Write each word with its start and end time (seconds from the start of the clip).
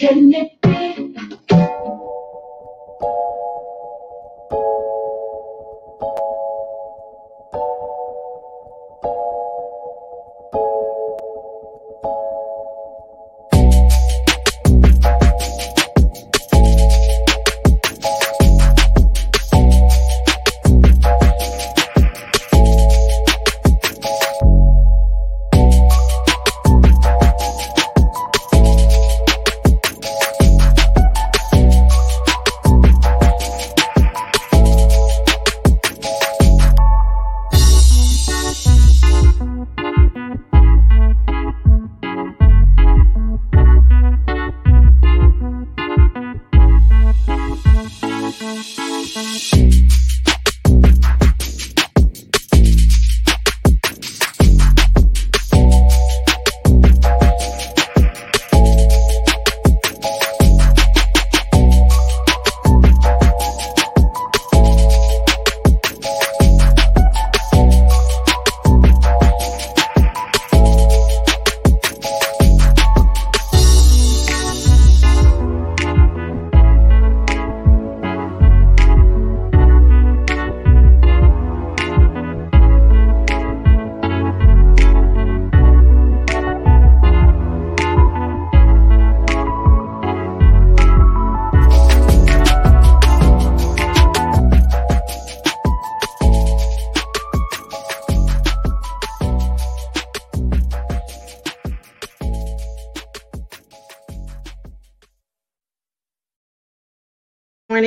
Can 0.00 0.32
it 0.34 0.62
be? 0.62 1.09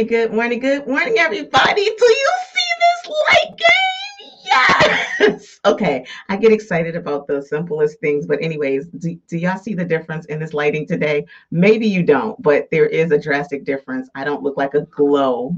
Morning, 0.03 0.29
good 0.29 0.35
morning, 0.35 0.59
good 0.59 0.85
morning, 0.85 1.15
everybody. 1.17 1.83
Do 1.85 2.05
you 2.05 2.31
see 2.53 2.69
this 2.79 3.13
light 3.29 3.57
game? 3.57 4.31
Yes. 4.45 5.49
Okay, 5.65 6.05
I 6.27 6.35
get 6.35 6.51
excited 6.51 6.97
about 6.97 7.25
the 7.25 7.41
simplest 7.41 7.97
things, 8.01 8.25
but 8.25 8.41
anyways, 8.41 8.87
do, 8.87 9.17
do 9.29 9.37
y'all 9.37 9.57
see 9.57 9.73
the 9.73 9.85
difference 9.85 10.25
in 10.25 10.37
this 10.37 10.53
lighting 10.53 10.85
today? 10.85 11.25
Maybe 11.51 11.87
you 11.87 12.03
don't, 12.03 12.39
but 12.41 12.67
there 12.69 12.85
is 12.85 13.11
a 13.13 13.17
drastic 13.17 13.63
difference. 13.63 14.09
I 14.13 14.25
don't 14.25 14.43
look 14.43 14.57
like 14.57 14.73
a 14.73 14.81
glow 14.81 15.57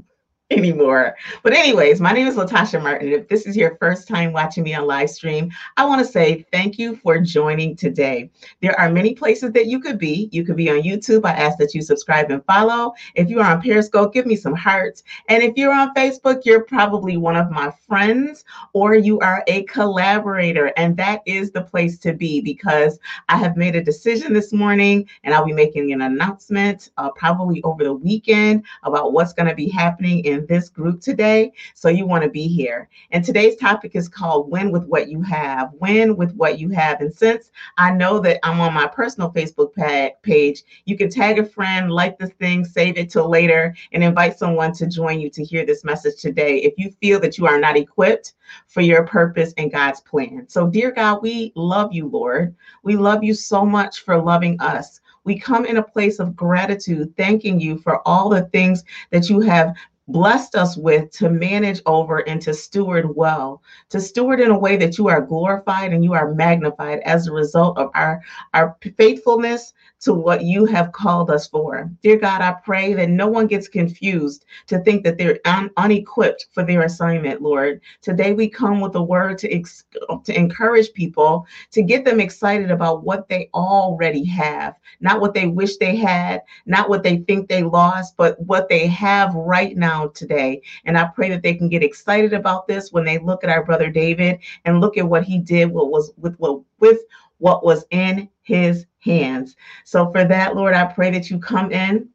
anymore. 0.51 1.15
But 1.41 1.53
anyways, 1.53 1.99
my 1.99 2.11
name 2.11 2.27
is 2.27 2.35
Latasha 2.35 2.81
Martin. 2.81 3.09
If 3.09 3.27
this 3.27 3.47
is 3.47 3.57
your 3.57 3.77
first 3.77 4.07
time 4.07 4.31
watching 4.31 4.63
me 4.63 4.75
on 4.75 4.85
live 4.85 5.09
stream, 5.09 5.51
I 5.75 5.85
want 5.85 6.05
to 6.05 6.11
say 6.11 6.45
thank 6.51 6.77
you 6.77 6.97
for 6.97 7.19
joining 7.19 7.75
today. 7.75 8.29
There 8.61 8.79
are 8.79 8.91
many 8.91 9.15
places 9.15 9.51
that 9.53 9.65
you 9.65 9.79
could 9.79 9.97
be. 9.97 10.29
You 10.31 10.45
could 10.45 10.55
be 10.55 10.69
on 10.69 10.83
YouTube. 10.83 11.25
I 11.25 11.31
ask 11.31 11.57
that 11.57 11.73
you 11.73 11.81
subscribe 11.81 12.29
and 12.29 12.45
follow. 12.45 12.93
If 13.15 13.27
you 13.27 13.39
are 13.39 13.51
on 13.51 13.61
Periscope, 13.61 14.13
give 14.13 14.27
me 14.27 14.35
some 14.35 14.53
hearts. 14.53 15.03
And 15.29 15.41
if 15.41 15.53
you're 15.55 15.73
on 15.73 15.95
Facebook, 15.95 16.45
you're 16.45 16.63
probably 16.63 17.17
one 17.17 17.35
of 17.35 17.49
my 17.49 17.71
friends 17.87 18.45
or 18.73 18.93
you 18.93 19.19
are 19.21 19.43
a 19.47 19.63
collaborator. 19.63 20.71
And 20.77 20.95
that 20.97 21.21
is 21.25 21.51
the 21.51 21.63
place 21.63 21.97
to 21.99 22.13
be 22.13 22.39
because 22.41 22.99
I 23.29 23.37
have 23.37 23.57
made 23.57 23.75
a 23.75 23.83
decision 23.83 24.31
this 24.31 24.53
morning 24.53 25.09
and 25.23 25.33
I'll 25.33 25.45
be 25.45 25.53
making 25.53 25.91
an 25.91 26.01
announcement 26.01 26.91
uh, 26.97 27.09
probably 27.09 27.63
over 27.63 27.83
the 27.83 27.93
weekend 27.93 28.63
about 28.83 29.11
what's 29.11 29.33
going 29.33 29.49
to 29.49 29.55
be 29.55 29.69
happening 29.69 30.23
in 30.23 30.34
in 30.35 30.45
this 30.45 30.69
group 30.69 31.01
today. 31.01 31.51
So 31.73 31.89
you 31.89 32.05
want 32.05 32.23
to 32.23 32.29
be 32.29 32.47
here. 32.47 32.89
And 33.11 33.23
today's 33.23 33.55
topic 33.55 33.95
is 33.95 34.07
called 34.07 34.51
Win 34.51 34.71
with 34.71 34.85
What 34.85 35.09
You 35.09 35.21
Have. 35.21 35.71
Win 35.79 36.15
with 36.15 36.33
What 36.35 36.59
You 36.59 36.69
Have. 36.69 37.01
And 37.01 37.13
since 37.13 37.51
I 37.77 37.91
know 37.91 38.19
that 38.19 38.39
I'm 38.43 38.59
on 38.59 38.73
my 38.73 38.87
personal 38.87 39.31
Facebook 39.31 39.73
page, 40.21 40.63
you 40.85 40.97
can 40.97 41.09
tag 41.09 41.39
a 41.39 41.45
friend, 41.45 41.91
like 41.91 42.19
this 42.19 42.31
thing, 42.33 42.63
save 42.65 42.97
it 42.97 43.09
till 43.09 43.29
later, 43.29 43.75
and 43.91 44.03
invite 44.03 44.37
someone 44.37 44.73
to 44.73 44.87
join 44.87 45.19
you 45.19 45.29
to 45.31 45.43
hear 45.43 45.65
this 45.65 45.83
message 45.83 46.21
today 46.21 46.57
if 46.57 46.73
you 46.77 46.91
feel 47.01 47.19
that 47.21 47.37
you 47.37 47.47
are 47.47 47.59
not 47.59 47.77
equipped 47.77 48.33
for 48.67 48.81
your 48.81 49.05
purpose 49.07 49.53
and 49.57 49.71
God's 49.71 50.01
plan. 50.01 50.45
So, 50.47 50.67
dear 50.67 50.91
God, 50.91 51.21
we 51.21 51.51
love 51.55 51.93
you, 51.93 52.07
Lord. 52.07 52.55
We 52.83 52.95
love 52.95 53.23
you 53.23 53.33
so 53.33 53.65
much 53.65 54.01
for 54.01 54.21
loving 54.21 54.61
us 54.61 55.01
we 55.25 55.37
come 55.37 55.65
in 55.65 55.77
a 55.77 55.83
place 55.83 56.19
of 56.19 56.35
gratitude, 56.35 57.17
thanking 57.17 57.59
you 57.59 57.77
for 57.79 58.07
all 58.07 58.29
the 58.29 58.43
things 58.43 58.83
that 59.09 59.29
you 59.29 59.41
have 59.41 59.75
blessed 60.07 60.55
us 60.55 60.77
with 60.77 61.11
to 61.11 61.29
manage 61.29 61.81
over 61.85 62.19
and 62.27 62.41
to 62.41 62.53
steward 62.53 63.15
well, 63.15 63.61
to 63.89 63.99
steward 63.99 64.39
in 64.39 64.51
a 64.51 64.57
way 64.57 64.77
that 64.77 64.97
you 64.97 65.07
are 65.07 65.21
glorified 65.21 65.93
and 65.93 66.03
you 66.03 66.13
are 66.13 66.33
magnified 66.33 66.99
as 66.99 67.27
a 67.27 67.31
result 67.31 67.77
of 67.77 67.89
our, 67.95 68.21
our 68.53 68.77
faithfulness 68.97 69.73
to 70.05 70.13
what 70.13 70.43
you 70.43 70.65
have 70.65 70.91
called 70.91 71.31
us 71.31 71.47
for. 71.47 71.89
Dear 72.03 72.17
God, 72.17 72.39
I 72.39 72.51
pray 72.63 72.93
that 72.93 73.09
no 73.09 73.27
one 73.27 73.47
gets 73.47 73.67
confused 73.67 74.45
to 74.67 74.77
think 74.81 75.03
that 75.03 75.17
they're 75.17 75.39
un- 75.45 75.71
unequipped 75.77 76.45
for 76.51 76.63
their 76.63 76.83
assignment, 76.83 77.41
Lord. 77.41 77.81
Today 78.03 78.31
we 78.33 78.47
come 78.47 78.81
with 78.81 78.93
a 78.93 79.01
word 79.01 79.39
to, 79.39 79.51
ex- 79.51 79.83
to 80.23 80.37
encourage 80.37 80.93
people, 80.93 81.47
to 81.71 81.81
get 81.81 82.05
them 82.05 82.19
excited 82.19 82.69
about 82.69 83.03
what 83.03 83.27
they 83.29 83.49
already 83.55 84.23
have, 84.25 84.75
not 84.99 85.21
what 85.21 85.33
they 85.33 85.47
wish 85.47 85.77
they 85.77 85.95
had, 85.95 86.43
not 86.67 86.87
what 86.87 87.01
they 87.01 87.17
think 87.17 87.49
they 87.49 87.63
lost, 87.63 88.15
but 88.15 88.39
what 88.39 88.69
they 88.69 88.85
have 88.85 89.33
right 89.33 89.75
now 89.75 90.09
today. 90.09 90.61
And 90.85 90.99
I 90.99 91.05
pray 91.05 91.29
that 91.29 91.41
they 91.41 91.55
can 91.55 91.67
get 91.67 91.81
excited 91.81 92.33
about 92.33 92.67
this 92.67 92.93
when 92.93 93.05
they 93.05 93.17
look 93.17 93.43
at 93.43 93.49
our 93.49 93.65
brother 93.65 93.89
David 93.89 94.37
and 94.65 94.81
look 94.81 94.97
at 94.97 95.09
what 95.09 95.23
he 95.23 95.39
did, 95.39 95.71
what 95.71 95.89
was 95.89 96.13
with 96.17 96.35
what 96.35 96.61
with 96.79 96.99
what 97.39 97.65
was 97.65 97.85
in 97.89 98.29
his 98.45 98.85
hands. 98.99 99.55
So 99.83 100.11
for 100.11 100.23
that, 100.23 100.55
Lord, 100.55 100.73
I 100.73 100.85
pray 100.85 101.11
that 101.11 101.29
you 101.29 101.37
come 101.37 101.71
in 101.71 102.09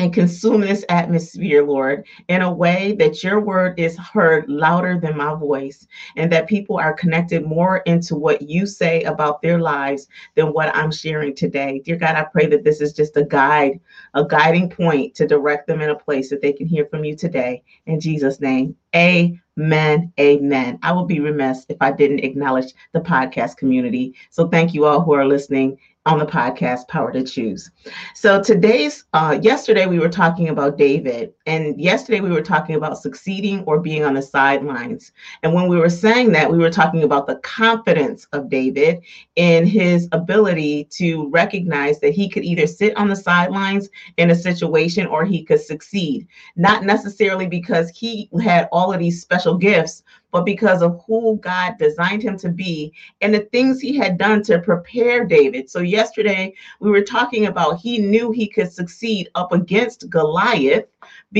and 0.00 0.14
consume 0.14 0.62
this 0.62 0.84
atmosphere, 0.88 1.62
Lord, 1.62 2.06
in 2.28 2.40
a 2.40 2.50
way 2.50 2.96
that 2.98 3.22
your 3.22 3.38
word 3.38 3.78
is 3.78 3.98
heard 3.98 4.48
louder 4.48 4.98
than 4.98 5.14
my 5.14 5.34
voice, 5.34 5.86
and 6.16 6.32
that 6.32 6.48
people 6.48 6.78
are 6.78 6.94
connected 6.94 7.44
more 7.44 7.78
into 7.78 8.16
what 8.16 8.40
you 8.40 8.66
say 8.66 9.02
about 9.02 9.42
their 9.42 9.60
lives 9.60 10.08
than 10.36 10.54
what 10.54 10.74
I'm 10.74 10.90
sharing 10.90 11.34
today. 11.34 11.82
Dear 11.84 11.96
God, 11.96 12.16
I 12.16 12.24
pray 12.24 12.46
that 12.46 12.64
this 12.64 12.80
is 12.80 12.94
just 12.94 13.18
a 13.18 13.24
guide, 13.24 13.78
a 14.14 14.24
guiding 14.24 14.70
point 14.70 15.14
to 15.16 15.26
direct 15.26 15.66
them 15.66 15.82
in 15.82 15.90
a 15.90 15.98
place 15.98 16.30
that 16.30 16.40
they 16.40 16.54
can 16.54 16.66
hear 16.66 16.86
from 16.86 17.04
you 17.04 17.14
today. 17.14 17.62
In 17.84 18.00
Jesus' 18.00 18.40
name, 18.40 18.76
Amen. 18.94 19.40
Amen. 19.60 20.10
Amen. 20.18 20.78
I 20.82 20.90
would 20.90 21.06
be 21.06 21.20
remiss 21.20 21.66
if 21.68 21.76
I 21.82 21.92
didn't 21.92 22.20
acknowledge 22.20 22.72
the 22.94 23.00
podcast 23.00 23.58
community. 23.58 24.14
So 24.30 24.48
thank 24.48 24.72
you 24.72 24.86
all 24.86 25.02
who 25.02 25.12
are 25.12 25.26
listening 25.26 25.76
on 26.06 26.18
the 26.18 26.24
podcast 26.24 26.88
Power 26.88 27.12
to 27.12 27.22
Choose. 27.22 27.70
So 28.14 28.42
today's 28.42 29.04
uh 29.12 29.38
yesterday 29.42 29.84
we 29.84 29.98
were 29.98 30.08
talking 30.08 30.48
about 30.48 30.78
David 30.78 31.34
and 31.50 31.80
yesterday 31.80 32.20
we 32.20 32.30
were 32.30 32.42
talking 32.42 32.76
about 32.76 32.98
succeeding 32.98 33.64
or 33.64 33.80
being 33.80 34.04
on 34.04 34.14
the 34.14 34.22
sidelines. 34.22 35.10
And 35.42 35.52
when 35.52 35.66
we 35.66 35.78
were 35.78 35.90
saying 35.90 36.30
that 36.30 36.48
we 36.48 36.58
were 36.58 36.70
talking 36.70 37.02
about 37.02 37.26
the 37.26 37.40
confidence 37.42 38.24
of 38.32 38.48
David 38.48 39.02
in 39.34 39.66
his 39.66 40.08
ability 40.12 40.84
to 40.92 41.28
recognize 41.30 41.98
that 42.00 42.14
he 42.14 42.28
could 42.28 42.44
either 42.44 42.68
sit 42.68 42.96
on 42.96 43.08
the 43.08 43.16
sidelines 43.16 43.88
in 44.16 44.30
a 44.30 44.34
situation 44.34 45.08
or 45.08 45.24
he 45.24 45.42
could 45.42 45.60
succeed. 45.60 46.28
Not 46.54 46.84
necessarily 46.84 47.48
because 47.48 47.90
he 47.90 48.30
had 48.40 48.68
all 48.70 48.92
of 48.92 49.00
these 49.00 49.20
special 49.20 49.56
gifts, 49.56 50.04
but 50.30 50.44
because 50.44 50.82
of 50.82 51.02
who 51.04 51.36
God 51.38 51.74
designed 51.80 52.22
him 52.22 52.38
to 52.38 52.48
be 52.48 52.92
and 53.22 53.34
the 53.34 53.40
things 53.50 53.80
he 53.80 53.96
had 53.96 54.18
done 54.18 54.44
to 54.44 54.60
prepare 54.60 55.24
David. 55.24 55.68
So, 55.68 55.80
yesterday 55.80 56.54
we 56.78 56.92
were 56.92 57.02
talking 57.02 57.46
about 57.46 57.80
he 57.80 57.98
knew 57.98 58.30
he 58.30 58.46
could 58.46 58.72
succeed 58.72 59.28
up 59.34 59.52
against 59.52 60.08
Goliath 60.08 60.84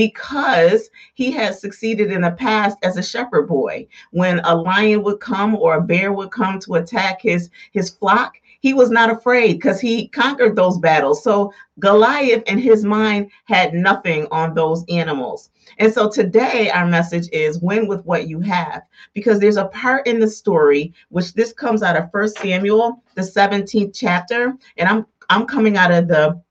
because 0.01 0.89
he 1.13 1.29
had 1.31 1.53
succeeded 1.53 2.11
in 2.11 2.21
the 2.21 2.31
past 2.31 2.75
as 2.81 2.97
a 2.97 3.03
shepherd 3.03 3.47
boy. 3.47 3.85
When 4.09 4.39
a 4.39 4.55
lion 4.55 5.03
would 5.03 5.19
come 5.19 5.55
or 5.55 5.75
a 5.75 5.81
bear 5.81 6.11
would 6.11 6.31
come 6.31 6.57
to 6.61 6.75
attack 6.75 7.21
his, 7.21 7.51
his 7.71 7.91
flock, 7.91 8.33
he 8.61 8.73
was 8.73 8.89
not 8.89 9.11
afraid 9.11 9.53
because 9.53 9.79
he 9.79 10.07
conquered 10.07 10.55
those 10.55 10.79
battles. 10.79 11.23
So 11.23 11.53
Goliath 11.77 12.41
in 12.47 12.57
his 12.57 12.83
mind 12.83 13.29
had 13.45 13.75
nothing 13.75 14.25
on 14.31 14.55
those 14.55 14.83
animals. 14.89 15.51
And 15.77 15.93
so 15.93 16.09
today 16.09 16.71
our 16.71 16.87
message 16.87 17.29
is 17.31 17.59
win 17.59 17.87
with 17.87 18.03
what 18.03 18.27
you 18.27 18.39
have 18.39 18.81
because 19.13 19.39
there's 19.39 19.57
a 19.57 19.65
part 19.65 20.07
in 20.07 20.19
the 20.19 20.27
story 20.27 20.95
which 21.09 21.33
this 21.33 21.53
comes 21.53 21.83
out 21.83 21.95
of 21.95 22.11
First 22.11 22.39
Samuel, 22.39 23.03
the 23.13 23.21
17th 23.21 23.93
chapter, 23.93 24.57
and 24.77 24.89
I'm 24.89 25.05
I'm 25.29 25.45
coming 25.45 25.77
out 25.77 25.91
of 25.91 26.07
the 26.07 26.41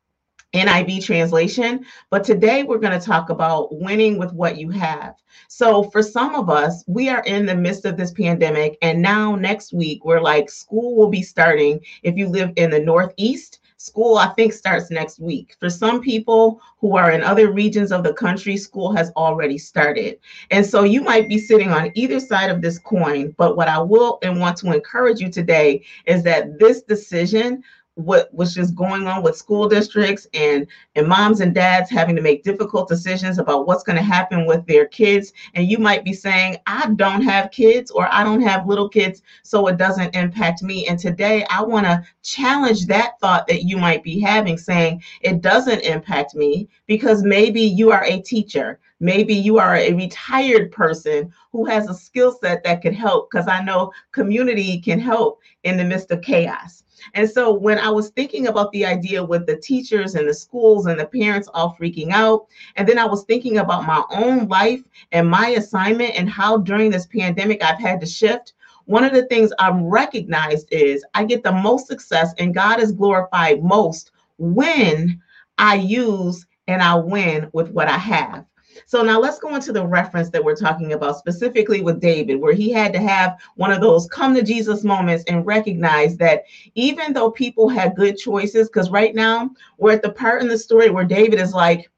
NIV 0.52 1.04
translation, 1.04 1.84
but 2.10 2.24
today 2.24 2.62
we're 2.64 2.78
going 2.78 2.98
to 2.98 3.04
talk 3.04 3.30
about 3.30 3.72
winning 3.72 4.18
with 4.18 4.32
what 4.32 4.56
you 4.56 4.70
have. 4.70 5.14
So, 5.48 5.84
for 5.84 6.02
some 6.02 6.34
of 6.34 6.50
us, 6.50 6.84
we 6.86 7.08
are 7.08 7.22
in 7.22 7.46
the 7.46 7.54
midst 7.54 7.84
of 7.84 7.96
this 7.96 8.12
pandemic, 8.12 8.76
and 8.82 9.00
now 9.00 9.36
next 9.36 9.72
week, 9.72 10.04
we're 10.04 10.20
like, 10.20 10.50
school 10.50 10.96
will 10.96 11.08
be 11.08 11.22
starting. 11.22 11.80
If 12.02 12.16
you 12.16 12.28
live 12.28 12.52
in 12.56 12.70
the 12.70 12.80
Northeast, 12.80 13.60
school, 13.80 14.18
I 14.18 14.28
think, 14.34 14.52
starts 14.52 14.90
next 14.90 15.18
week. 15.18 15.56
For 15.58 15.70
some 15.70 16.02
people 16.02 16.60
who 16.80 16.98
are 16.98 17.12
in 17.12 17.22
other 17.22 17.50
regions 17.50 17.92
of 17.92 18.04
the 18.04 18.12
country, 18.12 18.58
school 18.58 18.94
has 18.94 19.10
already 19.16 19.56
started. 19.56 20.18
And 20.50 20.66
so 20.66 20.84
you 20.84 21.00
might 21.00 21.30
be 21.30 21.38
sitting 21.38 21.70
on 21.70 21.90
either 21.94 22.20
side 22.20 22.50
of 22.50 22.60
this 22.60 22.78
coin. 22.78 23.34
But 23.38 23.56
what 23.56 23.68
I 23.68 23.78
will 23.78 24.18
and 24.22 24.38
want 24.38 24.58
to 24.58 24.72
encourage 24.72 25.20
you 25.20 25.30
today 25.30 25.82
is 26.04 26.22
that 26.24 26.58
this 26.58 26.82
decision 26.82 27.64
what 27.94 28.32
was 28.32 28.54
just 28.54 28.74
going 28.74 29.06
on 29.06 29.22
with 29.22 29.36
school 29.36 29.68
districts 29.68 30.26
and 30.32 30.66
and 30.94 31.06
moms 31.06 31.40
and 31.40 31.54
dads 31.54 31.90
having 31.90 32.16
to 32.16 32.22
make 32.22 32.44
difficult 32.44 32.88
decisions 32.88 33.38
about 33.38 33.66
what's 33.66 33.82
going 33.82 33.96
to 33.96 34.02
happen 34.02 34.46
with 34.46 34.64
their 34.66 34.86
kids. 34.86 35.32
And 35.54 35.70
you 35.70 35.78
might 35.78 36.04
be 36.04 36.12
saying 36.12 36.56
i 36.66 36.88
don't 36.96 37.22
have 37.22 37.50
kids 37.50 37.90
or 37.90 38.12
i 38.12 38.22
don't 38.22 38.42
have 38.42 38.66
little 38.66 38.88
kids 38.88 39.22
so 39.42 39.66
it 39.66 39.76
doesn't 39.76 40.14
impact 40.14 40.62
me. 40.62 40.86
And 40.86 40.98
today 40.98 41.44
i 41.50 41.62
want 41.62 41.86
to 41.86 42.04
challenge 42.22 42.86
that 42.86 43.18
thought 43.20 43.46
that 43.48 43.64
you 43.64 43.76
might 43.76 44.02
be 44.02 44.20
having 44.20 44.56
saying 44.56 45.02
it 45.20 45.40
doesn't 45.40 45.80
impact 45.80 46.34
me 46.34 46.68
because 46.86 47.22
maybe 47.22 47.62
you 47.62 47.90
are 47.90 48.04
a 48.04 48.20
teacher. 48.20 48.78
Maybe 49.02 49.34
you 49.34 49.58
are 49.58 49.76
a 49.76 49.94
retired 49.94 50.70
person 50.72 51.32
who 51.52 51.64
has 51.64 51.88
a 51.88 51.94
skill 51.94 52.32
set 52.32 52.62
that 52.64 52.82
could 52.82 52.94
help 52.94 53.30
because 53.30 53.48
i 53.48 53.62
know 53.62 53.92
community 54.12 54.78
can 54.80 55.00
help 55.00 55.40
in 55.64 55.76
the 55.76 55.84
midst 55.84 56.10
of 56.10 56.20
chaos 56.20 56.84
and 57.14 57.28
so 57.28 57.52
when 57.52 57.78
I 57.78 57.90
was 57.90 58.10
thinking 58.10 58.48
about 58.48 58.72
the 58.72 58.84
idea 58.84 59.22
with 59.22 59.46
the 59.46 59.56
teachers 59.56 60.14
and 60.14 60.28
the 60.28 60.34
schools 60.34 60.86
and 60.86 60.98
the 60.98 61.06
parents 61.06 61.48
all 61.54 61.76
freaking 61.80 62.10
out, 62.10 62.46
and 62.76 62.88
then 62.88 62.98
I 62.98 63.04
was 63.04 63.24
thinking 63.24 63.58
about 63.58 63.86
my 63.86 64.02
own 64.10 64.48
life 64.48 64.82
and 65.12 65.28
my 65.28 65.48
assignment 65.48 66.18
and 66.18 66.28
how 66.28 66.58
during 66.58 66.90
this 66.90 67.06
pandemic 67.06 67.62
I've 67.62 67.80
had 67.80 68.00
to 68.00 68.06
shift. 68.06 68.54
One 68.86 69.04
of 69.04 69.12
the 69.12 69.26
things 69.26 69.52
I'm 69.58 69.84
recognized 69.84 70.68
is 70.72 71.04
I 71.14 71.24
get 71.24 71.44
the 71.44 71.52
most 71.52 71.86
success 71.86 72.34
and 72.38 72.54
God 72.54 72.80
is 72.80 72.92
glorified 72.92 73.62
most 73.62 74.10
when 74.38 75.20
I 75.58 75.76
use 75.76 76.46
and 76.66 76.82
I 76.82 76.94
win 76.94 77.48
with 77.52 77.70
what 77.70 77.88
I 77.88 77.98
have. 77.98 78.44
So 78.86 79.02
now 79.02 79.20
let's 79.20 79.38
go 79.38 79.54
into 79.54 79.72
the 79.72 79.86
reference 79.86 80.30
that 80.30 80.42
we're 80.42 80.56
talking 80.56 80.92
about 80.92 81.18
specifically 81.18 81.80
with 81.80 82.00
David, 82.00 82.40
where 82.40 82.52
he 82.52 82.70
had 82.70 82.92
to 82.92 83.00
have 83.00 83.38
one 83.56 83.70
of 83.70 83.80
those 83.80 84.08
come 84.08 84.34
to 84.34 84.42
Jesus 84.42 84.84
moments 84.84 85.24
and 85.28 85.46
recognize 85.46 86.16
that 86.16 86.44
even 86.74 87.12
though 87.12 87.30
people 87.30 87.68
had 87.68 87.96
good 87.96 88.16
choices, 88.16 88.68
because 88.68 88.90
right 88.90 89.14
now 89.14 89.50
we're 89.78 89.92
at 89.92 90.02
the 90.02 90.10
part 90.10 90.42
in 90.42 90.48
the 90.48 90.58
story 90.58 90.90
where 90.90 91.04
David 91.04 91.40
is 91.40 91.52
like, 91.52 91.90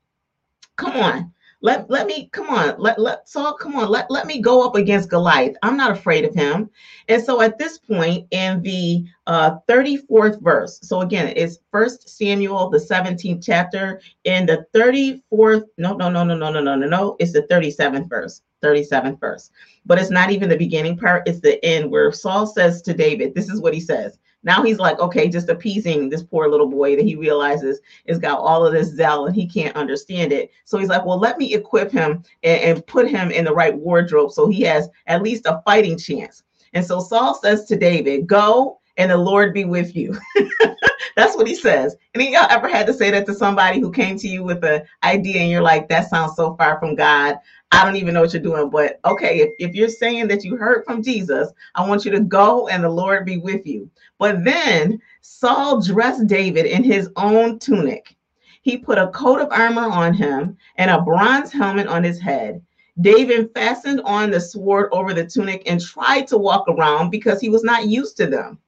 come 0.77 0.97
on, 0.97 1.32
let, 1.63 1.89
let 1.89 2.07
me 2.07 2.29
come 2.33 2.51
on. 2.51 2.75
Let 2.79 2.99
let 2.99 3.29
Saul 3.29 3.55
come 3.55 3.77
on. 3.77 3.89
Let 3.89 4.11
let 4.11 4.27
me 4.27 4.41
go 4.41 4.67
up 4.67 4.75
against 4.75 5.09
Goliath. 5.09 5.57
I'm 5.63 5.77
not 5.77 5.93
afraid 5.93 6.25
of 6.25 6.35
him. 6.35 6.69
And 7.09 7.23
so 7.23 7.41
at 7.41 7.57
this 7.57 7.79
point 7.79 8.27
in 8.33 8.61
the 8.63 9.05
uh, 9.29 9.59
34th 9.69 10.43
verse. 10.43 10.81
So 10.83 11.01
again, 11.03 11.33
it's 11.37 11.59
First 11.71 12.09
Samuel 12.09 12.69
the 12.69 12.79
17th 12.79 13.45
chapter 13.45 14.01
in 14.25 14.45
the 14.45 14.67
34th. 14.75 15.65
No, 15.79 15.95
no, 15.95 16.11
no, 16.11 16.25
no, 16.25 16.37
no, 16.37 16.51
no, 16.51 16.61
no, 16.61 16.75
no, 16.75 16.87
no. 16.87 17.17
It's 17.21 17.33
the 17.33 17.43
37th 17.43 18.09
verse. 18.09 18.43
37th 18.63 19.21
verse. 19.21 19.51
But 19.87 19.99
it's 19.99 20.11
not 20.11 20.31
even 20.31 20.49
the 20.49 20.57
beginning 20.57 20.97
part. 20.97 21.29
It's 21.29 21.41
the 21.41 21.65
end 21.65 21.91
where 21.91 22.13
Saul 22.13 22.47
says 22.47 22.83
to 22.83 22.95
David, 22.95 23.35
"This 23.35 23.49
is 23.49 23.61
what 23.61 23.75
he 23.75 23.81
says." 23.81 24.19
Now 24.45 24.63
he's 24.63 24.79
like, 24.79 24.99
okay, 24.99 25.29
just 25.29 25.49
appeasing 25.49 26.09
this 26.09 26.23
poor 26.23 26.49
little 26.49 26.69
boy 26.69 26.97
that 26.97 27.05
he 27.05 27.15
realizes 27.15 27.81
has 28.09 28.19
got 28.19 28.41
all 28.41 28.67
of 28.67 28.73
this 28.73 28.89
zeal 28.89 29.27
and 29.27 29.35
he 29.35 29.47
can't 29.47 29.77
understand 29.77 30.33
it. 30.33 30.51
So 30.65 30.79
he's 30.79 30.89
like, 30.89 31.05
well, 31.05 31.19
let 31.19 31.39
me 31.39 31.55
equip 31.55 31.93
him 31.93 32.25
and, 32.43 32.61
and 32.61 32.87
put 32.87 33.09
him 33.09 33.31
in 33.31 33.45
the 33.45 33.55
right 33.55 33.77
wardrobe 33.77 34.33
so 34.33 34.49
he 34.49 34.63
has 34.63 34.89
at 35.07 35.23
least 35.23 35.47
a 35.47 35.63
fighting 35.65 35.99
chance. 35.99 36.43
And 36.73 36.85
so 36.85 37.01
Saul 37.01 37.35
says 37.35 37.67
to 37.67 37.77
David, 37.77 38.27
go 38.27 38.81
and 38.97 39.11
the 39.11 39.17
Lord 39.17 39.55
be 39.55 39.65
with 39.65 39.95
you. 39.95 40.19
That's 41.17 41.37
what 41.37 41.47
he 41.47 41.55
says. 41.55 41.97
And 42.15 42.23
y'all 42.23 42.47
ever 42.51 42.69
had 42.69 42.87
to 42.87 42.95
say 42.95 43.11
that 43.11 43.27
to 43.27 43.35
somebody 43.35 43.81
who 43.81 43.93
came 43.93 44.19
to 44.19 44.29
you 44.29 44.43
with 44.43 44.65
an 44.65 44.83
idea 45.03 45.41
and 45.41 45.51
you're 45.51 45.63
like, 45.63 45.89
that 45.89 46.09
sounds 46.09 46.37
so 46.37 46.55
far 46.57 46.79
from 46.79 46.95
God. 46.95 47.37
I 47.73 47.87
don't 47.87 47.97
even 47.97 48.13
know 48.13 48.21
what 48.21 48.35
you're 48.35 48.43
doing. 48.43 48.69
But 48.69 49.01
okay, 49.05 49.41
if, 49.41 49.51
if 49.59 49.75
you're 49.75 49.89
saying 49.89 50.29
that 50.29 50.45
you 50.45 50.57
heard 50.57 50.85
from 50.85 51.03
Jesus, 51.03 51.49
I 51.75 51.89
want 51.89 52.05
you 52.05 52.11
to 52.13 52.21
go 52.21 52.69
and 52.69 52.85
the 52.85 52.89
Lord 52.89 53.25
be 53.25 53.39
with 53.39 53.67
you. 53.67 53.91
But 54.19 54.45
then 54.45 55.01
Saul 55.23 55.81
dressed 55.81 56.27
David 56.27 56.67
in 56.67 56.85
his 56.85 57.09
own 57.17 57.59
tunic. 57.59 58.15
He 58.61 58.77
put 58.77 58.99
a 58.99 59.09
coat 59.09 59.41
of 59.41 59.51
armor 59.51 59.89
on 59.89 60.13
him 60.13 60.57
and 60.77 60.91
a 60.91 61.01
bronze 61.01 61.51
helmet 61.51 61.87
on 61.87 62.05
his 62.05 62.21
head. 62.21 62.63
David 63.01 63.51
fastened 63.55 64.03
on 64.03 64.31
the 64.31 64.41
sword 64.41 64.91
over 64.93 65.15
the 65.15 65.27
tunic 65.27 65.63
and 65.65 65.81
tried 65.81 66.27
to 66.29 66.37
walk 66.37 66.69
around 66.69 67.09
because 67.09 67.41
he 67.41 67.49
was 67.49 67.65
not 67.65 67.87
used 67.89 68.19
to 68.19 68.27
them. 68.27 68.59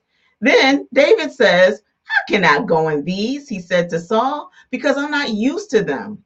Then 0.40 0.88
David 0.94 1.30
says, 1.30 1.82
I 2.08 2.32
cannot 2.32 2.66
go 2.66 2.88
in 2.88 3.04
these, 3.04 3.48
he 3.48 3.60
said 3.60 3.90
to 3.90 4.00
Saul, 4.00 4.50
because 4.70 4.96
I'm 4.96 5.10
not 5.10 5.34
used 5.34 5.70
to 5.70 5.84
them. 5.84 6.24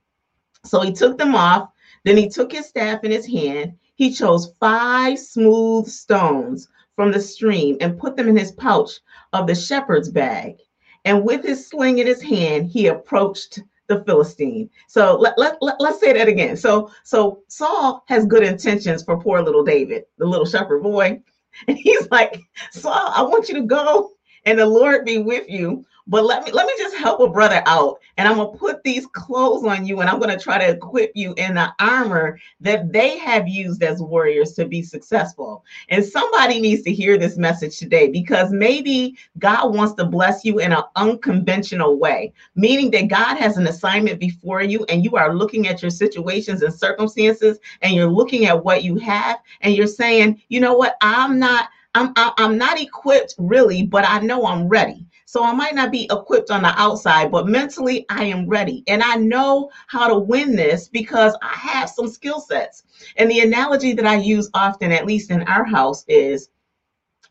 So 0.64 0.80
he 0.80 0.92
took 0.92 1.18
them 1.18 1.34
off 1.34 1.70
then 2.04 2.16
he 2.16 2.28
took 2.28 2.52
his 2.52 2.66
staff 2.66 3.04
in 3.04 3.10
his 3.10 3.26
hand. 3.26 3.74
He 3.94 4.12
chose 4.12 4.54
five 4.60 5.18
smooth 5.18 5.86
stones 5.86 6.68
from 6.96 7.12
the 7.12 7.20
stream 7.20 7.76
and 7.80 7.98
put 7.98 8.16
them 8.16 8.28
in 8.28 8.36
his 8.36 8.52
pouch 8.52 9.00
of 9.32 9.46
the 9.46 9.54
shepherd's 9.54 10.08
bag. 10.08 10.56
And 11.04 11.24
with 11.24 11.44
his 11.44 11.66
sling 11.66 11.98
in 11.98 12.06
his 12.06 12.22
hand, 12.22 12.66
he 12.66 12.88
approached 12.88 13.60
the 13.88 14.04
Philistine. 14.04 14.68
So 14.86 15.16
let, 15.16 15.38
let, 15.38 15.56
let, 15.60 15.80
us 15.80 16.00
say 16.00 16.12
that 16.12 16.28
again. 16.28 16.56
So, 16.56 16.90
so 17.04 17.42
Saul 17.48 18.04
has 18.08 18.26
good 18.26 18.42
intentions 18.42 19.02
for 19.02 19.20
poor 19.20 19.42
little 19.42 19.64
David, 19.64 20.04
the 20.18 20.26
little 20.26 20.46
shepherd 20.46 20.82
boy. 20.82 21.22
And 21.66 21.76
he's 21.76 22.08
like, 22.12 22.40
Saul, 22.70 23.10
I 23.12 23.22
want 23.22 23.48
you 23.48 23.54
to 23.56 23.62
go 23.62 24.12
and 24.44 24.58
the 24.58 24.66
Lord 24.66 25.04
be 25.04 25.18
with 25.18 25.48
you. 25.48 25.84
But 26.10 26.24
let 26.24 26.44
me 26.44 26.52
let 26.52 26.66
me 26.66 26.72
just 26.78 26.96
help 26.96 27.20
a 27.20 27.28
brother 27.28 27.62
out. 27.66 28.00
And 28.16 28.26
I'm 28.26 28.38
gonna 28.38 28.56
put 28.56 28.82
these 28.82 29.06
clothes 29.06 29.64
on 29.64 29.84
you 29.84 30.00
and 30.00 30.08
I'm 30.08 30.18
gonna 30.18 30.38
try 30.38 30.56
to 30.58 30.70
equip 30.70 31.12
you 31.14 31.34
in 31.36 31.54
the 31.54 31.70
armor 31.78 32.40
that 32.60 32.90
they 32.90 33.18
have 33.18 33.46
used 33.46 33.82
as 33.82 34.00
warriors 34.00 34.52
to 34.54 34.64
be 34.64 34.82
successful. 34.82 35.64
And 35.90 36.02
somebody 36.02 36.60
needs 36.60 36.82
to 36.84 36.92
hear 36.92 37.18
this 37.18 37.36
message 37.36 37.78
today 37.78 38.08
because 38.08 38.50
maybe 38.50 39.18
God 39.38 39.74
wants 39.74 39.94
to 39.94 40.06
bless 40.06 40.46
you 40.46 40.60
in 40.60 40.72
an 40.72 40.84
unconventional 40.96 41.98
way, 41.98 42.32
meaning 42.54 42.90
that 42.92 43.08
God 43.08 43.36
has 43.36 43.58
an 43.58 43.66
assignment 43.66 44.18
before 44.18 44.62
you 44.62 44.86
and 44.88 45.04
you 45.04 45.16
are 45.16 45.34
looking 45.34 45.68
at 45.68 45.82
your 45.82 45.90
situations 45.90 46.62
and 46.62 46.72
circumstances 46.72 47.58
and 47.82 47.94
you're 47.94 48.10
looking 48.10 48.46
at 48.46 48.64
what 48.64 48.82
you 48.82 48.96
have 48.96 49.40
and 49.60 49.74
you're 49.74 49.86
saying, 49.86 50.40
you 50.48 50.58
know 50.60 50.74
what, 50.74 50.96
I'm 51.02 51.38
not 51.38 51.68
I'm, 51.94 52.12
I'm 52.16 52.56
not 52.56 52.80
equipped 52.80 53.34
really, 53.38 53.82
but 53.84 54.04
I 54.08 54.20
know 54.20 54.46
I'm 54.46 54.68
ready. 54.68 55.06
So 55.28 55.44
I 55.44 55.52
might 55.52 55.74
not 55.74 55.92
be 55.92 56.08
equipped 56.10 56.50
on 56.50 56.62
the 56.62 56.72
outside, 56.80 57.30
but 57.30 57.46
mentally 57.46 58.06
I 58.08 58.24
am 58.24 58.48
ready. 58.48 58.82
And 58.86 59.02
I 59.02 59.16
know 59.16 59.70
how 59.86 60.08
to 60.08 60.18
win 60.18 60.56
this 60.56 60.88
because 60.88 61.36
I 61.42 61.48
have 61.48 61.90
some 61.90 62.08
skill 62.08 62.40
sets. 62.40 62.84
And 63.18 63.30
the 63.30 63.40
analogy 63.40 63.92
that 63.92 64.06
I 64.06 64.14
use 64.14 64.48
often, 64.54 64.90
at 64.90 65.04
least 65.04 65.30
in 65.30 65.42
our 65.42 65.64
house, 65.64 66.02
is 66.08 66.48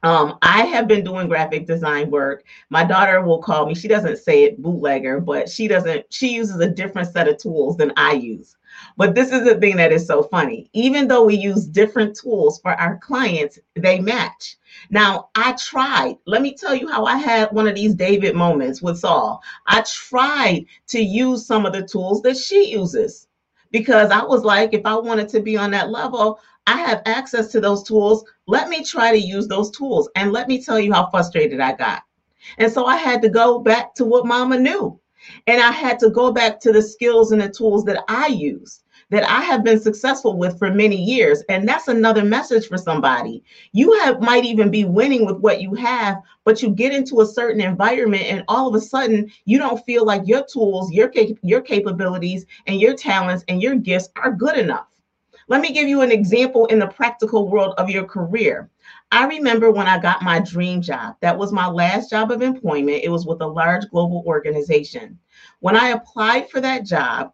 um, 0.04 0.38
I 0.44 0.66
have 0.66 0.88
been 0.88 1.04
doing 1.04 1.28
graphic 1.28 1.66
design 1.66 2.12
work. 2.12 2.44
My 2.70 2.84
daughter 2.84 3.24
will 3.24 3.42
call 3.42 3.66
me, 3.66 3.74
she 3.74 3.88
doesn't 3.88 4.20
say 4.20 4.44
it 4.44 4.62
bootlegger, 4.62 5.20
but 5.20 5.50
she 5.50 5.68
doesn't, 5.68 6.06
she 6.14 6.36
uses 6.36 6.60
a 6.60 6.70
different 6.70 7.12
set 7.12 7.28
of 7.28 7.40
tools 7.40 7.78
than 7.78 7.94
I 7.98 8.12
use. 8.12 8.57
But 8.98 9.16
this 9.16 9.32
is 9.32 9.44
the 9.44 9.60
thing 9.60 9.78
that 9.78 9.92
is 9.92 10.08
so 10.08 10.24
funny. 10.24 10.70
Even 10.74 11.08
though 11.08 11.24
we 11.26 11.36
use 11.36 11.66
different 11.66 12.16
tools 12.16 12.60
for 12.60 12.72
our 12.72 12.98
clients, 12.98 13.60
they 13.76 14.00
match. 14.00 14.58
Now, 14.90 15.30
I 15.36 15.54
tried. 15.54 16.18
Let 16.26 16.42
me 16.42 16.56
tell 16.56 16.76
you 16.76 16.88
how 16.88 17.06
I 17.06 17.18
had 17.18 17.52
one 17.52 17.68
of 17.68 17.76
these 17.76 17.96
David 17.96 18.36
moments 18.36 18.82
with 18.82 19.00
Saul. 19.00 19.42
I 19.68 19.84
tried 19.88 20.66
to 20.88 21.00
use 21.00 21.46
some 21.46 21.66
of 21.66 21.74
the 21.74 21.88
tools 21.88 22.22
that 22.24 22.38
she 22.38 22.72
uses 22.72 23.28
because 23.72 24.12
I 24.12 24.24
was 24.24 24.44
like, 24.44 24.74
if 24.74 24.86
I 24.86 24.96
wanted 24.96 25.30
to 25.30 25.42
be 25.42 25.58
on 25.58 25.72
that 25.72 25.90
level, 25.90 26.40
I 26.68 26.78
have 26.78 27.02
access 27.06 27.52
to 27.54 27.62
those 27.62 27.84
tools. 27.84 28.26
Let 28.46 28.70
me 28.70 28.84
try 28.84 29.12
to 29.12 29.18
use 29.18 29.48
those 29.48 29.72
tools. 29.72 30.10
And 30.16 30.32
let 30.34 30.48
me 30.48 30.62
tell 30.62 30.80
you 30.80 30.94
how 30.94 31.10
frustrated 31.10 31.60
I 31.60 31.74
got. 31.74 32.04
And 32.58 32.72
so 32.72 32.86
I 32.86 32.98
had 32.98 33.22
to 33.24 33.30
go 33.30 33.60
back 33.60 33.94
to 33.96 34.06
what 34.06 34.26
mama 34.26 34.58
knew. 34.58 35.00
And 35.48 35.62
I 35.62 35.72
had 35.72 36.00
to 36.00 36.10
go 36.10 36.32
back 36.32 36.60
to 36.62 36.72
the 36.72 36.82
skills 36.82 37.32
and 37.32 37.42
the 37.42 37.50
tools 37.50 37.84
that 37.86 38.04
I 38.08 38.28
use. 38.28 38.82
that 39.10 39.24
I 39.30 39.42
have 39.42 39.64
been 39.64 39.80
successful 39.80 40.38
with 40.38 40.60
for 40.60 40.74
many 40.74 40.98
years. 40.98 41.42
And 41.50 41.68
that's 41.68 41.88
another 41.88 42.26
message 42.26 42.68
for 42.68 42.78
somebody. 42.78 43.42
You 43.72 43.94
have 44.00 44.22
might 44.22 44.44
even 44.44 44.70
be 44.70 44.84
winning 44.84 45.26
with 45.26 45.38
what 45.38 45.62
you 45.62 45.74
have, 45.76 46.18
but 46.44 46.62
you 46.62 46.70
get 46.70 46.94
into 46.94 47.22
a 47.22 47.26
certain 47.26 47.62
environment 47.62 48.24
and 48.24 48.44
all 48.48 48.68
of 48.68 48.76
a 48.76 48.82
sudden 48.82 49.32
you 49.46 49.60
don't 49.60 49.84
feel 49.86 50.06
like 50.06 50.24
your 50.26 50.46
tools, 50.52 50.92
your 50.92 51.12
your 51.42 51.62
capabilities 51.62 52.46
and 52.68 52.82
your 52.82 52.96
talents 52.96 53.46
and 53.48 53.62
your 53.62 53.76
gifts 53.76 54.10
are 54.22 54.32
good 54.32 54.58
enough. 54.58 54.88
Let 55.50 55.62
me 55.62 55.72
give 55.72 55.88
you 55.88 56.02
an 56.02 56.12
example 56.12 56.66
in 56.66 56.80
the 56.80 56.88
practical 56.88 57.48
world 57.48 57.74
of 57.78 57.90
your 57.90 58.04
career. 58.04 58.70
I 59.12 59.26
remember 59.28 59.72
when 59.72 59.88
I 59.88 59.98
got 59.98 60.22
my 60.22 60.40
dream 60.40 60.82
job. 60.82 61.16
That 61.22 61.38
was 61.38 61.54
my 61.54 61.68
last 61.68 62.10
job 62.10 62.32
of 62.32 62.42
employment. 62.42 63.04
It 63.04 63.10
was 63.10 63.26
with 63.26 63.42
a 63.42 63.48
large 63.48 63.90
global 63.90 64.24
organization. 64.28 65.18
When 65.60 65.78
I 65.78 65.90
applied 65.90 66.50
for 66.50 66.60
that 66.60 66.86
job, 66.86 67.32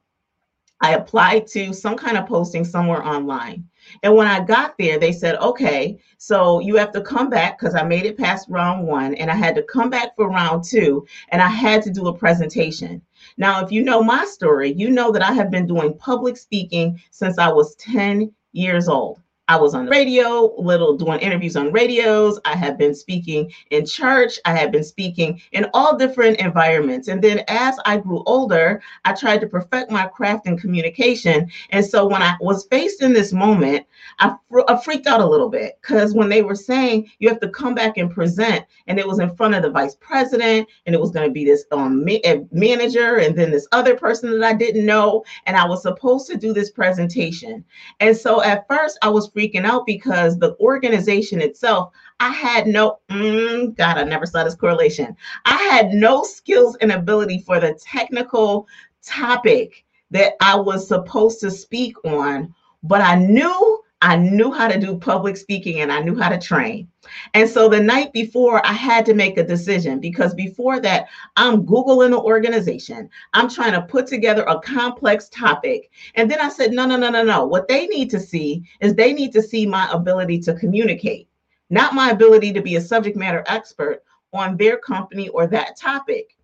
I 0.80 0.96
applied 0.96 1.48
to 1.48 1.74
some 1.74 1.96
kind 1.96 2.18
of 2.18 2.28
posting 2.28 2.66
somewhere 2.66 3.04
online. 3.04 3.68
And 4.04 4.16
when 4.16 4.28
I 4.28 4.44
got 4.44 4.78
there, 4.78 5.00
they 5.00 5.12
said, 5.12 5.36
okay, 5.38 5.98
so 6.18 6.60
you 6.60 6.76
have 6.76 6.92
to 6.92 7.02
come 7.02 7.30
back 7.30 7.58
because 7.58 7.74
I 7.74 7.84
made 7.84 8.06
it 8.06 8.18
past 8.18 8.48
round 8.50 8.86
one 8.86 9.16
and 9.16 9.32
I 9.32 9.36
had 9.36 9.56
to 9.56 9.64
come 9.64 9.90
back 9.90 10.16
for 10.16 10.30
round 10.30 10.66
two 10.66 11.06
and 11.30 11.42
I 11.42 11.48
had 11.48 11.82
to 11.84 11.90
do 11.90 12.08
a 12.08 12.18
presentation. 12.18 13.02
Now, 13.38 13.64
if 13.64 13.72
you 13.72 13.84
know 13.84 14.04
my 14.04 14.26
story, 14.26 14.74
you 14.74 14.90
know 14.90 15.12
that 15.12 15.24
I 15.24 15.32
have 15.34 15.50
been 15.50 15.66
doing 15.66 15.98
public 15.98 16.38
speaking 16.38 17.02
since 17.12 17.38
I 17.38 17.50
was 17.50 17.76
10 17.76 18.32
years 18.52 18.88
old. 18.88 19.23
I 19.50 19.58
was 19.58 19.74
on 19.74 19.86
the 19.86 19.92
radio, 19.92 20.56
little 20.58 20.96
doing 20.96 21.20
interviews 21.20 21.58
on 21.58 21.74
radios. 21.74 22.40
I 22.46 22.56
have 22.56 22.78
been 22.78 22.96
speaking 22.96 23.52
in 23.72 23.86
church. 23.86 24.40
I 24.46 24.56
have 24.56 24.72
been 24.72 24.86
speaking 24.86 25.42
in 25.52 25.66
all 25.74 25.98
different 25.98 26.38
environments. 26.40 27.10
And 27.10 27.22
then 27.22 27.44
as 27.50 27.76
I 27.86 27.98
grew 27.98 28.24
older, 28.26 28.82
I 29.04 29.12
tried 29.12 29.42
to 29.42 29.48
perfect 29.48 29.92
my 29.92 30.06
craft 30.06 30.48
in 30.48 30.58
communication. 30.58 31.52
And 31.72 31.86
so 31.86 32.06
when 32.08 32.22
I 32.22 32.38
was 32.40 32.68
faced 32.68 33.02
in 33.02 33.12
this 33.12 33.34
moment, 33.34 33.86
I, 34.20 34.34
I 34.70 34.82
freaked 34.82 35.08
out 35.08 35.20
a 35.20 35.28
little 35.28 35.50
bit 35.50 35.78
because 35.82 36.14
when 36.14 36.30
they 36.30 36.42
were 36.42 36.56
saying 36.56 37.12
you 37.20 37.28
have 37.28 37.42
to 37.42 37.50
come 37.50 37.76
back 37.76 37.98
and 37.98 38.10
present, 38.10 38.64
and 38.88 38.98
it 38.98 39.08
was 39.08 39.20
in 39.20 39.36
front 39.36 39.56
of 39.56 39.62
the 39.62 39.70
vice 39.70 39.96
president, 39.96 40.70
and 40.86 40.96
it 40.96 41.02
was 41.02 41.12
going 41.12 41.28
to 41.28 41.34
be 41.34 41.44
this 41.44 41.66
um, 41.74 42.06
ma- 42.06 42.46
manager, 42.52 43.18
and 43.18 43.38
then 43.38 43.52
this 43.52 43.68
other 43.74 43.96
person 43.96 44.32
that 44.40 44.48
I 44.48 44.54
didn't 44.54 44.86
know, 44.86 45.26
and 45.48 45.58
I 45.58 45.68
was 45.68 45.82
supposed 45.82 46.28
to 46.28 46.38
do 46.38 46.54
this 46.54 46.72
presentation. 46.72 47.66
And 48.00 48.16
so 48.16 48.42
at 48.42 48.66
first, 48.70 48.98
I 49.02 49.10
was 49.10 49.33
freaking 49.36 49.66
out 49.66 49.86
because 49.86 50.38
the 50.38 50.56
organization 50.60 51.42
itself, 51.42 51.92
I 52.20 52.30
had 52.30 52.68
no, 52.68 53.00
mm, 53.10 53.76
God, 53.76 53.98
I 53.98 54.04
never 54.04 54.26
saw 54.26 54.44
this 54.44 54.56
correlation. 54.56 55.16
I 55.46 55.56
had 55.56 55.92
no 55.92 56.24
skills 56.24 56.76
and 56.78 56.92
ability 56.92 57.40
for 57.40 57.60
the 57.60 57.74
technical 57.74 58.68
topic 59.04 59.86
that 60.12 60.34
I 60.42 60.56
was 60.56 60.88
supposed 60.88 61.40
to 61.42 61.52
speak 61.52 61.96
on, 62.06 62.54
but 62.84 63.02
I 63.02 63.16
knew 63.16 63.83
I 64.04 64.18
knew 64.18 64.52
how 64.52 64.68
to 64.68 64.78
do 64.78 64.98
public 64.98 65.38
speaking 65.38 65.80
and 65.80 65.90
I 65.90 66.02
knew 66.02 66.14
how 66.14 66.28
to 66.28 66.38
train. 66.38 66.90
And 67.34 67.50
so 67.50 67.70
the 67.70 67.80
night 67.80 68.12
before, 68.12 68.64
I 68.66 68.74
had 68.74 69.06
to 69.06 69.14
make 69.14 69.38
a 69.38 69.48
decision 69.48 70.02
because 70.02 70.34
before 70.34 70.82
that, 70.82 71.08
I'm 71.38 71.66
Googling 71.66 72.10
the 72.12 72.20
organization. 72.20 73.10
I'm 73.32 73.50
trying 73.50 73.72
to 73.72 73.84
put 73.84 74.06
together 74.06 74.44
a 74.44 74.60
complex 74.60 75.30
topic. 75.30 75.90
And 76.16 76.30
then 76.30 76.42
I 76.42 76.50
said, 76.50 76.74
no, 76.74 76.86
no, 76.86 76.98
no, 76.98 77.12
no, 77.12 77.24
no. 77.24 77.46
What 77.46 77.70
they 77.70 77.88
need 77.88 78.10
to 78.10 78.20
see 78.20 78.64
is 78.82 78.94
they 78.94 79.14
need 79.14 79.32
to 79.32 79.42
see 79.42 79.66
my 79.66 79.90
ability 79.94 80.42
to 80.42 80.54
communicate, 80.54 81.30
not 81.70 81.96
my 81.96 82.10
ability 82.10 82.52
to 82.52 82.62
be 82.62 82.76
a 82.76 82.82
subject 82.82 83.16
matter 83.16 83.46
expert 83.48 84.04
on 84.34 84.58
their 84.58 84.76
company 84.76 85.30
or 85.30 85.48
that 85.48 85.78
topic. 85.78 86.36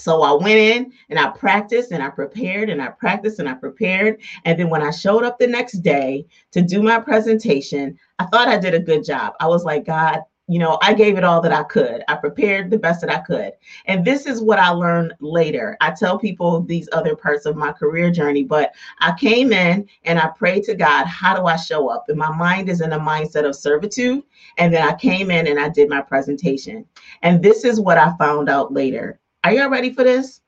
So 0.00 0.22
I 0.22 0.32
went 0.32 0.58
in 0.58 0.92
and 1.08 1.18
I 1.18 1.28
practiced 1.28 1.92
and 1.92 2.02
I 2.02 2.10
prepared 2.10 2.70
and 2.70 2.80
I 2.80 2.88
practiced 2.88 3.38
and 3.38 3.48
I 3.48 3.54
prepared. 3.54 4.20
And 4.44 4.58
then 4.58 4.70
when 4.70 4.82
I 4.82 4.90
showed 4.90 5.24
up 5.24 5.38
the 5.38 5.46
next 5.46 5.82
day 5.82 6.26
to 6.52 6.62
do 6.62 6.82
my 6.82 6.98
presentation, 6.98 7.98
I 8.18 8.26
thought 8.26 8.48
I 8.48 8.58
did 8.58 8.74
a 8.74 8.80
good 8.80 9.04
job. 9.04 9.34
I 9.40 9.46
was 9.46 9.64
like, 9.64 9.84
God, 9.84 10.20
you 10.50 10.58
know, 10.58 10.78
I 10.82 10.94
gave 10.94 11.16
it 11.16 11.22
all 11.22 11.40
that 11.42 11.52
I 11.52 11.62
could. 11.62 12.02
I 12.08 12.16
prepared 12.16 12.70
the 12.70 12.78
best 12.78 13.02
that 13.02 13.10
I 13.10 13.20
could. 13.20 13.52
And 13.86 14.04
this 14.04 14.26
is 14.26 14.42
what 14.42 14.58
I 14.58 14.70
learned 14.70 15.14
later. 15.20 15.76
I 15.80 15.92
tell 15.92 16.18
people 16.18 16.62
these 16.62 16.88
other 16.90 17.14
parts 17.14 17.46
of 17.46 17.54
my 17.54 17.70
career 17.70 18.10
journey, 18.10 18.42
but 18.42 18.72
I 18.98 19.12
came 19.12 19.52
in 19.52 19.88
and 20.02 20.18
I 20.18 20.26
prayed 20.26 20.64
to 20.64 20.74
God, 20.74 21.06
how 21.06 21.36
do 21.36 21.46
I 21.46 21.54
show 21.54 21.88
up? 21.88 22.06
And 22.08 22.18
my 22.18 22.36
mind 22.36 22.68
is 22.68 22.80
in 22.80 22.92
a 22.92 22.98
mindset 22.98 23.46
of 23.46 23.54
servitude. 23.54 24.24
And 24.58 24.74
then 24.74 24.82
I 24.82 24.94
came 24.96 25.30
in 25.30 25.46
and 25.46 25.60
I 25.60 25.68
did 25.68 25.88
my 25.88 26.00
presentation. 26.00 26.84
And 27.22 27.40
this 27.40 27.64
is 27.64 27.78
what 27.78 27.96
I 27.96 28.16
found 28.16 28.48
out 28.48 28.72
later. 28.72 29.20
Are 29.42 29.52
y'all 29.52 29.70
ready 29.70 29.92
for 29.92 30.04
this? 30.04 30.42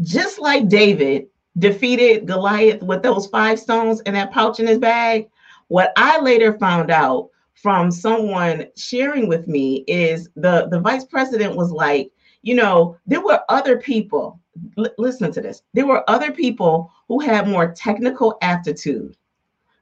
Just 0.00 0.38
like 0.38 0.68
David 0.68 1.26
defeated 1.58 2.26
Goliath 2.26 2.82
with 2.82 3.02
those 3.02 3.26
five 3.26 3.58
stones 3.60 4.00
and 4.06 4.16
that 4.16 4.32
pouch 4.32 4.60
in 4.60 4.66
his 4.66 4.78
bag, 4.78 5.28
what 5.68 5.92
I 5.96 6.20
later 6.20 6.58
found 6.58 6.90
out 6.90 7.28
from 7.52 7.90
someone 7.90 8.66
sharing 8.76 9.28
with 9.28 9.46
me 9.46 9.84
is 9.86 10.30
the, 10.36 10.68
the 10.70 10.80
vice 10.80 11.04
president 11.04 11.54
was 11.54 11.70
like, 11.70 12.10
you 12.40 12.54
know, 12.54 12.96
there 13.06 13.20
were 13.20 13.40
other 13.50 13.76
people, 13.76 14.40
l- 14.78 14.86
listen 14.96 15.30
to 15.32 15.42
this, 15.42 15.62
there 15.74 15.86
were 15.86 16.08
other 16.08 16.32
people 16.32 16.90
who 17.08 17.20
had 17.20 17.46
more 17.46 17.72
technical 17.72 18.38
aptitude. 18.40 19.14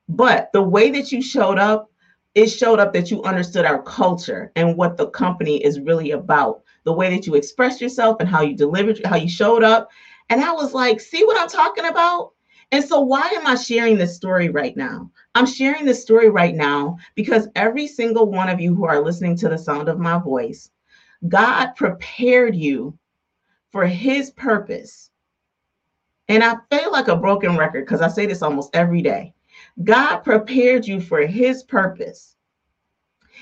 But 0.09 0.51
the 0.53 0.63
way 0.63 0.91
that 0.91 1.13
you 1.13 1.23
showed 1.23 1.59
up, 1.59 1.91
it 2.39 2.49
showed 2.49 2.79
up 2.79 2.93
that 2.93 3.11
you 3.11 3.21
understood 3.25 3.65
our 3.65 3.83
culture 3.83 4.53
and 4.55 4.77
what 4.77 4.97
the 4.97 5.09
company 5.09 5.63
is 5.65 5.81
really 5.81 6.13
about 6.13 6.63
the 6.85 6.93
way 6.93 7.11
that 7.11 7.27
you 7.27 7.35
expressed 7.35 7.81
yourself 7.81 8.19
and 8.21 8.29
how 8.29 8.43
you 8.43 8.55
delivered, 8.55 9.05
how 9.05 9.17
you 9.17 9.29
showed 9.29 9.65
up. 9.65 9.91
And 10.31 10.41
I 10.43 10.53
was 10.53 10.73
like, 10.73 11.01
see 11.01 11.25
what 11.25 11.37
I'm 11.37 11.49
talking 11.49 11.87
about? 11.87 12.35
And 12.71 12.85
so, 12.85 13.01
why 13.01 13.27
am 13.31 13.45
I 13.45 13.57
sharing 13.57 13.99
this 13.99 14.15
story 14.15 14.51
right 14.51 14.77
now? 14.77 15.11
I'm 15.35 15.47
sharing 15.47 15.85
this 15.85 16.01
story 16.01 16.29
right 16.29 16.55
now 16.55 16.99
because 17.17 17.49
every 17.57 17.89
single 17.89 18.31
one 18.31 18.49
of 18.49 18.61
you 18.61 18.73
who 18.73 18.85
are 18.85 19.03
listening 19.03 19.37
to 19.39 19.49
the 19.49 19.59
sound 19.59 19.89
of 19.89 19.99
my 19.99 20.19
voice, 20.19 20.71
God 21.27 21.73
prepared 21.75 22.55
you 22.55 22.97
for 23.73 23.85
His 23.85 24.31
purpose. 24.31 25.11
And 26.29 26.45
I 26.45 26.57
feel 26.71 26.93
like 26.93 27.09
a 27.09 27.17
broken 27.17 27.57
record 27.57 27.85
because 27.85 28.01
I 28.01 28.09
say 28.09 28.27
this 28.27 28.43
almost 28.43 28.77
every 28.77 29.03
day. 29.03 29.35
God 29.85 30.19
prepared 30.19 30.87
you 30.87 31.01
for 31.01 31.27
His 31.27 31.63
purpose. 31.63 32.37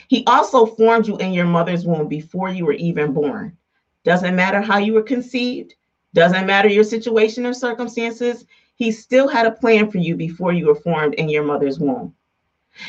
He 0.09 0.25
also 0.27 0.67
formed 0.67 1.07
you 1.07 1.17
in 1.17 1.33
your 1.33 1.47
mother's 1.47 1.87
womb 1.87 2.09
before 2.09 2.51
you 2.51 2.67
were 2.67 2.75
even 2.75 3.13
born. 3.13 3.57
Doesn't 4.05 4.37
matter 4.37 4.61
how 4.61 4.79
you 4.79 4.93
were 4.93 5.03
conceived, 5.03 5.75
doesn't 6.15 6.47
matter 6.47 6.69
your 6.69 6.85
situation 6.85 7.45
or 7.45 7.55
circumstances. 7.55 8.47
He 8.77 8.93
still 8.93 9.27
had 9.29 9.47
a 9.47 9.53
plan 9.53 9.91
for 9.91 9.99
you 9.99 10.15
before 10.15 10.53
you 10.53 10.67
were 10.67 10.75
formed 10.75 11.15
in 11.15 11.29
your 11.29 11.45
mother's 11.45 11.79
womb. 11.79 12.15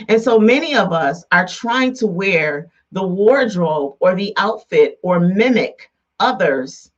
And 0.09 0.21
so 0.21 0.37
many 0.37 0.75
of 0.75 0.91
us 0.91 1.23
are 1.31 1.47
trying 1.47 1.93
to 1.95 2.07
wear 2.07 2.69
the 2.91 3.05
wardrobe 3.05 3.95
or 3.99 4.15
the 4.15 4.33
outfit 4.37 4.99
or 5.01 5.19
mimic 5.19 5.89
others, 6.19 6.91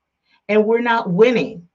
and 0.50 0.66
we're 0.66 0.82
not 0.82 1.10
winning. 1.10 1.68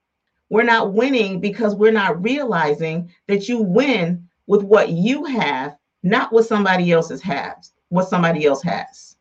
We're 0.49 0.63
not 0.63 0.93
winning 0.93 1.39
because 1.39 1.75
we're 1.75 1.91
not 1.91 2.21
realizing 2.21 3.11
that 3.27 3.49
you 3.49 3.61
win 3.61 4.24
with 4.47 4.63
what 4.63 4.89
you 4.89 5.25
have, 5.25 5.75
not 6.03 6.31
what 6.31 6.45
somebody 6.45 6.91
else's 6.91 7.21
has 7.21 7.73
what 7.89 8.09
somebody 8.09 8.45
else 8.45 8.61
has. 8.63 9.15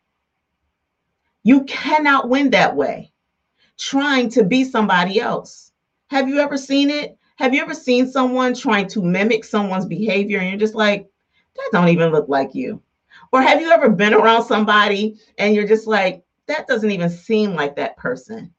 You 1.42 1.64
cannot 1.64 2.28
win 2.28 2.50
that 2.50 2.74
way, 2.74 3.12
trying 3.78 4.30
to 4.30 4.44
be 4.44 4.64
somebody 4.64 5.20
else. 5.20 5.72
Have 6.08 6.28
you 6.28 6.40
ever 6.40 6.56
seen 6.56 6.90
it? 6.90 7.18
Have 7.36 7.52
you 7.52 7.60
ever 7.60 7.74
seen 7.74 8.10
someone 8.10 8.54
trying 8.54 8.88
to 8.88 9.02
mimic 9.02 9.44
someone's 9.44 9.86
behavior 9.86 10.38
and 10.38 10.48
you're 10.48 10.58
just 10.58 10.74
like, 10.74 11.08
that 11.56 11.68
don't 11.72 11.88
even 11.88 12.10
look 12.10 12.28
like 12.28 12.54
you? 12.54 12.82
Or 13.32 13.42
have 13.42 13.60
you 13.60 13.70
ever 13.70 13.88
been 13.88 14.14
around 14.14 14.44
somebody 14.44 15.18
and 15.38 15.54
you're 15.54 15.68
just 15.68 15.86
like, 15.86 16.24
that 16.46 16.66
doesn't 16.66 16.90
even 16.90 17.10
seem 17.10 17.54
like 17.54 17.76
that 17.76 17.96
person? 17.96 18.52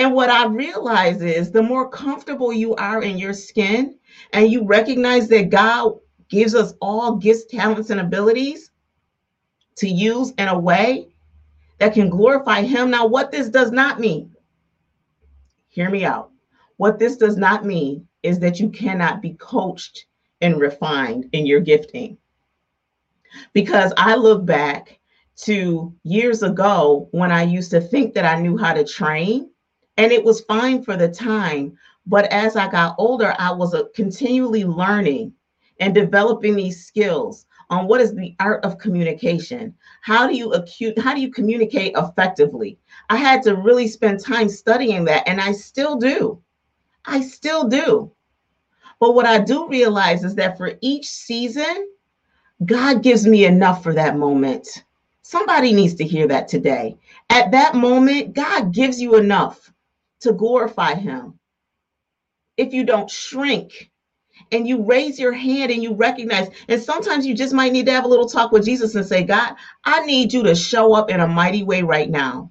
And 0.00 0.14
what 0.14 0.30
I 0.30 0.46
realize 0.46 1.20
is 1.20 1.50
the 1.50 1.62
more 1.62 1.86
comfortable 1.86 2.54
you 2.54 2.74
are 2.76 3.02
in 3.02 3.18
your 3.18 3.34
skin 3.34 3.98
and 4.32 4.50
you 4.50 4.64
recognize 4.64 5.28
that 5.28 5.50
God 5.50 5.98
gives 6.30 6.54
us 6.54 6.72
all 6.80 7.16
gifts, 7.16 7.44
talents, 7.44 7.90
and 7.90 8.00
abilities 8.00 8.70
to 9.76 9.86
use 9.86 10.30
in 10.38 10.48
a 10.48 10.58
way 10.58 11.08
that 11.80 11.92
can 11.92 12.08
glorify 12.08 12.62
Him. 12.62 12.90
Now, 12.90 13.06
what 13.06 13.30
this 13.30 13.50
does 13.50 13.72
not 13.72 14.00
mean, 14.00 14.34
hear 15.68 15.90
me 15.90 16.06
out. 16.06 16.30
What 16.78 16.98
this 16.98 17.18
does 17.18 17.36
not 17.36 17.66
mean 17.66 18.08
is 18.22 18.38
that 18.38 18.58
you 18.58 18.70
cannot 18.70 19.20
be 19.20 19.34
coached 19.34 20.06
and 20.40 20.58
refined 20.58 21.28
in 21.32 21.44
your 21.44 21.60
gifting. 21.60 22.16
Because 23.52 23.92
I 23.98 24.14
look 24.14 24.46
back 24.46 24.98
to 25.42 25.94
years 26.04 26.42
ago 26.42 27.06
when 27.10 27.30
I 27.30 27.42
used 27.42 27.70
to 27.72 27.82
think 27.82 28.14
that 28.14 28.24
I 28.24 28.40
knew 28.40 28.56
how 28.56 28.72
to 28.72 28.82
train, 28.82 29.50
and 29.96 30.12
it 30.12 30.24
was 30.24 30.42
fine 30.42 30.82
for 30.82 30.96
the 30.96 31.08
time. 31.08 31.76
But 32.06 32.26
as 32.32 32.56
I 32.56 32.70
got 32.70 32.94
older, 32.98 33.34
I 33.38 33.52
was 33.52 33.74
uh, 33.74 33.84
continually 33.94 34.64
learning 34.64 35.32
and 35.78 35.94
developing 35.94 36.56
these 36.56 36.84
skills 36.84 37.46
on 37.70 37.86
what 37.86 38.00
is 38.00 38.14
the 38.14 38.34
art 38.40 38.64
of 38.64 38.78
communication. 38.78 39.74
How 40.02 40.26
do 40.26 40.34
you 40.34 40.52
acute 40.52 40.98
how 40.98 41.14
do 41.14 41.20
you 41.20 41.30
communicate 41.30 41.92
effectively? 41.96 42.78
I 43.08 43.16
had 43.16 43.42
to 43.44 43.56
really 43.56 43.86
spend 43.86 44.20
time 44.20 44.48
studying 44.48 45.04
that 45.04 45.26
and 45.26 45.40
I 45.40 45.52
still 45.52 45.96
do. 45.96 46.42
I 47.04 47.20
still 47.20 47.68
do. 47.68 48.12
But 48.98 49.14
what 49.14 49.26
I 49.26 49.38
do 49.38 49.68
realize 49.68 50.24
is 50.24 50.34
that 50.34 50.58
for 50.58 50.72
each 50.80 51.08
season, 51.08 51.88
God 52.66 53.02
gives 53.02 53.26
me 53.26 53.46
enough 53.46 53.82
for 53.82 53.94
that 53.94 54.18
moment. 54.18 54.84
Somebody 55.22 55.72
needs 55.72 55.94
to 55.94 56.04
hear 56.04 56.26
that 56.28 56.48
today. 56.48 56.98
At 57.30 57.50
that 57.52 57.74
moment, 57.74 58.34
God 58.34 58.72
gives 58.72 59.00
you 59.00 59.16
enough 59.16 59.72
to 60.20 60.32
glorify 60.32 60.94
Him. 60.94 61.38
If 62.56 62.72
you 62.72 62.84
don't 62.84 63.10
shrink 63.10 63.90
and 64.52 64.66
you 64.66 64.82
raise 64.82 65.18
your 65.18 65.32
hand 65.32 65.70
and 65.70 65.82
you 65.82 65.94
recognize, 65.94 66.48
and 66.68 66.80
sometimes 66.80 67.26
you 67.26 67.34
just 67.34 67.54
might 67.54 67.72
need 67.72 67.86
to 67.86 67.92
have 67.92 68.04
a 68.04 68.08
little 68.08 68.28
talk 68.28 68.52
with 68.52 68.64
Jesus 68.64 68.94
and 68.94 69.06
say, 69.06 69.22
God, 69.22 69.54
I 69.84 70.04
need 70.04 70.32
you 70.32 70.42
to 70.42 70.54
show 70.54 70.92
up 70.92 71.10
in 71.10 71.20
a 71.20 71.26
mighty 71.26 71.62
way 71.62 71.82
right 71.82 72.10
now. 72.10 72.50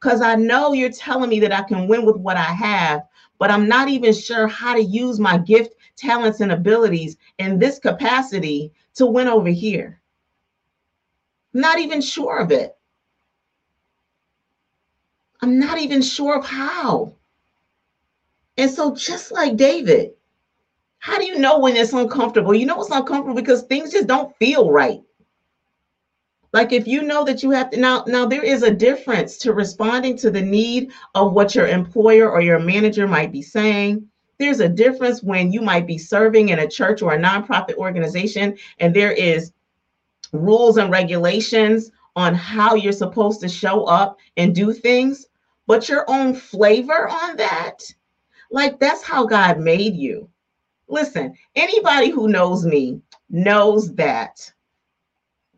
Because 0.00 0.20
I 0.20 0.34
know 0.34 0.72
you're 0.72 0.90
telling 0.90 1.30
me 1.30 1.40
that 1.40 1.52
I 1.52 1.62
can 1.62 1.88
win 1.88 2.04
with 2.04 2.16
what 2.16 2.36
I 2.36 2.44
have, 2.44 3.02
but 3.38 3.50
I'm 3.50 3.68
not 3.68 3.88
even 3.88 4.12
sure 4.12 4.46
how 4.46 4.74
to 4.74 4.82
use 4.82 5.18
my 5.18 5.38
gift, 5.38 5.74
talents, 5.96 6.40
and 6.40 6.52
abilities 6.52 7.16
in 7.38 7.58
this 7.58 7.78
capacity 7.78 8.72
to 8.94 9.06
win 9.06 9.28
over 9.28 9.48
here. 9.48 10.00
Not 11.52 11.78
even 11.78 12.02
sure 12.02 12.38
of 12.38 12.52
it. 12.52 12.75
I'm 15.42 15.58
not 15.58 15.78
even 15.78 16.02
sure 16.02 16.38
of 16.38 16.46
how. 16.46 17.12
And 18.56 18.70
so, 18.70 18.94
just 18.94 19.32
like 19.32 19.56
David, 19.56 20.12
how 20.98 21.18
do 21.18 21.26
you 21.26 21.38
know 21.38 21.58
when 21.58 21.76
it's 21.76 21.92
uncomfortable? 21.92 22.54
You 22.54 22.66
know 22.66 22.80
it's 22.80 22.90
uncomfortable 22.90 23.34
because 23.34 23.62
things 23.62 23.92
just 23.92 24.06
don't 24.06 24.34
feel 24.38 24.70
right. 24.70 25.02
Like 26.52 26.72
if 26.72 26.86
you 26.86 27.02
know 27.02 27.22
that 27.24 27.42
you 27.42 27.50
have 27.50 27.70
to 27.70 27.78
now, 27.78 28.04
now 28.06 28.24
there 28.24 28.42
is 28.42 28.62
a 28.62 28.70
difference 28.70 29.36
to 29.38 29.52
responding 29.52 30.16
to 30.18 30.30
the 30.30 30.40
need 30.40 30.90
of 31.14 31.32
what 31.32 31.54
your 31.54 31.66
employer 31.66 32.30
or 32.30 32.40
your 32.40 32.58
manager 32.58 33.06
might 33.06 33.30
be 33.30 33.42
saying. 33.42 34.08
There's 34.38 34.60
a 34.60 34.68
difference 34.68 35.22
when 35.22 35.52
you 35.52 35.60
might 35.60 35.86
be 35.86 35.98
serving 35.98 36.48
in 36.48 36.60
a 36.60 36.68
church 36.68 37.02
or 37.02 37.12
a 37.12 37.18
nonprofit 37.18 37.74
organization 37.74 38.56
and 38.78 38.94
there 38.94 39.12
is 39.12 39.52
rules 40.32 40.76
and 40.78 40.90
regulations 40.90 41.90
on 42.16 42.34
how 42.34 42.74
you're 42.74 42.92
supposed 42.92 43.40
to 43.42 43.48
show 43.48 43.84
up 43.84 44.18
and 44.36 44.54
do 44.54 44.72
things, 44.72 45.26
but 45.66 45.88
your 45.88 46.04
own 46.08 46.34
flavor 46.34 47.08
on 47.08 47.36
that, 47.36 47.82
like 48.50 48.80
that's 48.80 49.02
how 49.02 49.26
God 49.26 49.60
made 49.60 49.94
you. 49.94 50.28
Listen, 50.88 51.34
anybody 51.54 52.10
who 52.10 52.28
knows 52.28 52.64
me 52.64 53.00
knows 53.28 53.94
that 53.94 54.52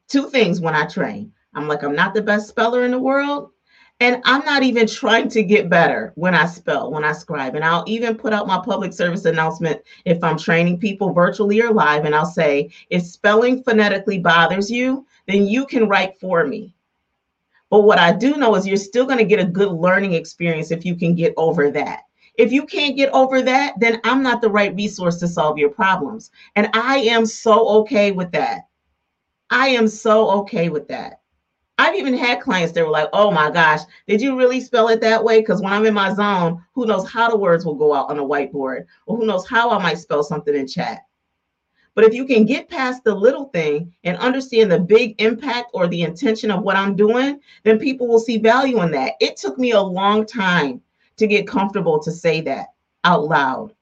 two 0.08 0.28
things 0.30 0.60
when 0.60 0.74
I 0.74 0.86
train. 0.86 1.32
I'm 1.54 1.68
like, 1.68 1.82
I'm 1.82 1.94
not 1.94 2.14
the 2.14 2.22
best 2.22 2.48
speller 2.48 2.84
in 2.84 2.90
the 2.90 2.98
world. 2.98 3.50
And 4.00 4.22
I'm 4.24 4.44
not 4.44 4.62
even 4.62 4.86
trying 4.86 5.28
to 5.30 5.42
get 5.42 5.68
better 5.68 6.12
when 6.14 6.32
I 6.32 6.46
spell, 6.46 6.92
when 6.92 7.02
I 7.02 7.12
scribe. 7.12 7.56
And 7.56 7.64
I'll 7.64 7.82
even 7.88 8.16
put 8.16 8.32
out 8.32 8.46
my 8.46 8.60
public 8.64 8.92
service 8.92 9.24
announcement 9.24 9.82
if 10.04 10.22
I'm 10.22 10.38
training 10.38 10.78
people 10.78 11.12
virtually 11.12 11.60
or 11.60 11.72
live. 11.72 12.04
And 12.04 12.14
I'll 12.14 12.24
say, 12.24 12.70
if 12.90 13.02
spelling 13.02 13.62
phonetically 13.64 14.20
bothers 14.20 14.70
you, 14.70 15.04
then 15.26 15.46
you 15.46 15.66
can 15.66 15.88
write 15.88 16.18
for 16.20 16.46
me. 16.46 16.72
But 17.70 17.80
what 17.80 17.98
I 17.98 18.12
do 18.12 18.36
know 18.36 18.54
is 18.54 18.66
you're 18.66 18.76
still 18.76 19.04
going 19.04 19.18
to 19.18 19.24
get 19.24 19.40
a 19.40 19.44
good 19.44 19.72
learning 19.72 20.14
experience 20.14 20.70
if 20.70 20.84
you 20.84 20.94
can 20.94 21.16
get 21.16 21.34
over 21.36 21.70
that. 21.72 22.02
If 22.34 22.52
you 22.52 22.66
can't 22.66 22.96
get 22.96 23.12
over 23.12 23.42
that, 23.42 23.74
then 23.80 24.00
I'm 24.04 24.22
not 24.22 24.40
the 24.40 24.48
right 24.48 24.74
resource 24.76 25.16
to 25.16 25.28
solve 25.28 25.58
your 25.58 25.70
problems. 25.70 26.30
And 26.54 26.70
I 26.72 26.98
am 26.98 27.26
so 27.26 27.68
okay 27.80 28.12
with 28.12 28.30
that. 28.30 28.68
I 29.50 29.68
am 29.68 29.88
so 29.88 30.30
okay 30.42 30.68
with 30.68 30.86
that. 30.88 31.20
I've 31.80 31.94
even 31.94 32.14
had 32.14 32.40
clients 32.40 32.72
that 32.72 32.84
were 32.84 32.90
like, 32.90 33.08
oh 33.12 33.30
my 33.30 33.50
gosh, 33.50 33.82
did 34.08 34.20
you 34.20 34.36
really 34.36 34.60
spell 34.60 34.88
it 34.88 35.00
that 35.00 35.22
way? 35.22 35.40
Because 35.40 35.62
when 35.62 35.72
I'm 35.72 35.86
in 35.86 35.94
my 35.94 36.12
zone, 36.12 36.64
who 36.74 36.86
knows 36.86 37.08
how 37.08 37.30
the 37.30 37.36
words 37.36 37.64
will 37.64 37.76
go 37.76 37.94
out 37.94 38.10
on 38.10 38.18
a 38.18 38.24
whiteboard, 38.24 38.86
or 39.06 39.16
who 39.16 39.26
knows 39.26 39.46
how 39.46 39.70
I 39.70 39.80
might 39.80 39.98
spell 39.98 40.24
something 40.24 40.54
in 40.54 40.66
chat. 40.66 41.02
But 41.94 42.04
if 42.04 42.14
you 42.14 42.26
can 42.26 42.44
get 42.46 42.68
past 42.68 43.04
the 43.04 43.14
little 43.14 43.46
thing 43.46 43.92
and 44.04 44.16
understand 44.18 44.70
the 44.70 44.78
big 44.78 45.20
impact 45.20 45.70
or 45.72 45.86
the 45.86 46.02
intention 46.02 46.50
of 46.50 46.62
what 46.62 46.76
I'm 46.76 46.96
doing, 46.96 47.40
then 47.62 47.78
people 47.78 48.06
will 48.06 48.20
see 48.20 48.38
value 48.38 48.80
in 48.82 48.90
that. 48.92 49.14
It 49.20 49.36
took 49.36 49.58
me 49.58 49.72
a 49.72 49.80
long 49.80 50.26
time 50.26 50.80
to 51.16 51.26
get 51.26 51.46
comfortable 51.46 52.00
to 52.00 52.12
say 52.12 52.40
that 52.42 52.68
out 53.04 53.24
loud. 53.24 53.74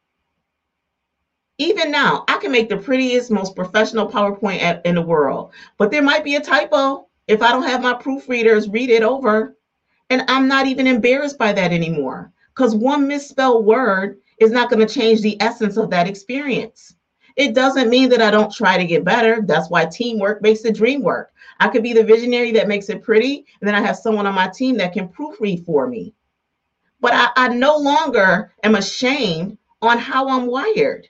Even 1.58 1.90
now, 1.90 2.24
I 2.28 2.36
can 2.38 2.52
make 2.52 2.68
the 2.68 2.76
prettiest, 2.76 3.30
most 3.30 3.56
professional 3.56 4.10
PowerPoint 4.10 4.82
in 4.84 4.94
the 4.94 5.02
world, 5.02 5.52
but 5.78 5.90
there 5.90 6.02
might 6.02 6.24
be 6.24 6.36
a 6.36 6.40
typo 6.40 7.05
if 7.26 7.42
I 7.42 7.52
don't 7.52 7.64
have 7.64 7.82
my 7.82 7.94
proofreaders 7.94 8.72
read 8.72 8.90
it 8.90 9.02
over. 9.02 9.56
And 10.10 10.22
I'm 10.28 10.46
not 10.46 10.66
even 10.66 10.86
embarrassed 10.86 11.38
by 11.38 11.52
that 11.52 11.72
anymore 11.72 12.32
because 12.54 12.74
one 12.74 13.08
misspelled 13.08 13.64
word 13.64 14.18
is 14.38 14.52
not 14.52 14.70
going 14.70 14.86
to 14.86 14.92
change 14.92 15.20
the 15.20 15.40
essence 15.42 15.76
of 15.76 15.90
that 15.90 16.06
experience. 16.06 16.94
It 17.36 17.54
doesn't 17.54 17.90
mean 17.90 18.08
that 18.10 18.22
I 18.22 18.30
don't 18.30 18.52
try 18.52 18.78
to 18.78 18.86
get 18.86 19.04
better. 19.04 19.42
That's 19.42 19.68
why 19.68 19.84
teamwork 19.84 20.40
makes 20.42 20.62
the 20.62 20.72
dream 20.72 21.02
work. 21.02 21.32
I 21.60 21.68
could 21.68 21.82
be 21.82 21.92
the 21.92 22.04
visionary 22.04 22.52
that 22.52 22.68
makes 22.68 22.88
it 22.88 23.02
pretty, 23.02 23.44
and 23.60 23.68
then 23.68 23.74
I 23.74 23.80
have 23.80 23.96
someone 23.96 24.26
on 24.26 24.34
my 24.34 24.48
team 24.48 24.76
that 24.78 24.92
can 24.92 25.08
proofread 25.08 25.64
for 25.66 25.86
me. 25.86 26.14
But 27.00 27.12
I, 27.12 27.28
I 27.36 27.48
no 27.48 27.76
longer 27.76 28.52
am 28.62 28.74
ashamed 28.74 29.58
on 29.82 29.98
how 29.98 30.28
I'm 30.28 30.46
wired. 30.46 31.08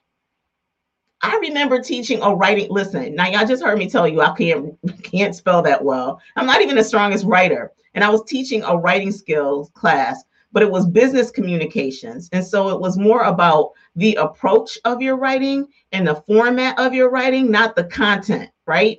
I 1.22 1.36
remember 1.36 1.80
teaching 1.80 2.20
a 2.22 2.34
writing. 2.34 2.68
Listen, 2.70 3.14
now 3.14 3.26
y'all 3.26 3.46
just 3.46 3.62
heard 3.62 3.78
me 3.78 3.88
tell 3.88 4.06
you 4.06 4.20
I 4.20 4.34
can't 4.36 4.76
can't 5.02 5.34
spell 5.34 5.62
that 5.62 5.84
well. 5.84 6.20
I'm 6.36 6.46
not 6.46 6.62
even 6.62 6.76
the 6.76 6.84
strongest 6.84 7.24
writer, 7.24 7.72
and 7.94 8.04
I 8.04 8.10
was 8.10 8.24
teaching 8.24 8.62
a 8.62 8.76
writing 8.76 9.12
skills 9.12 9.70
class, 9.74 10.22
but 10.52 10.62
it 10.62 10.70
was 10.70 10.86
business 10.86 11.30
communications, 11.30 12.28
and 12.32 12.44
so 12.44 12.68
it 12.68 12.80
was 12.80 12.98
more 12.98 13.22
about 13.22 13.72
the 13.96 14.14
approach 14.16 14.78
of 14.84 15.00
your 15.00 15.16
writing 15.16 15.66
and 15.92 16.06
the 16.06 16.22
format 16.26 16.78
of 16.78 16.92
your 16.92 17.10
writing, 17.10 17.50
not 17.50 17.76
the 17.76 17.84
content, 17.84 18.50
right? 18.66 18.98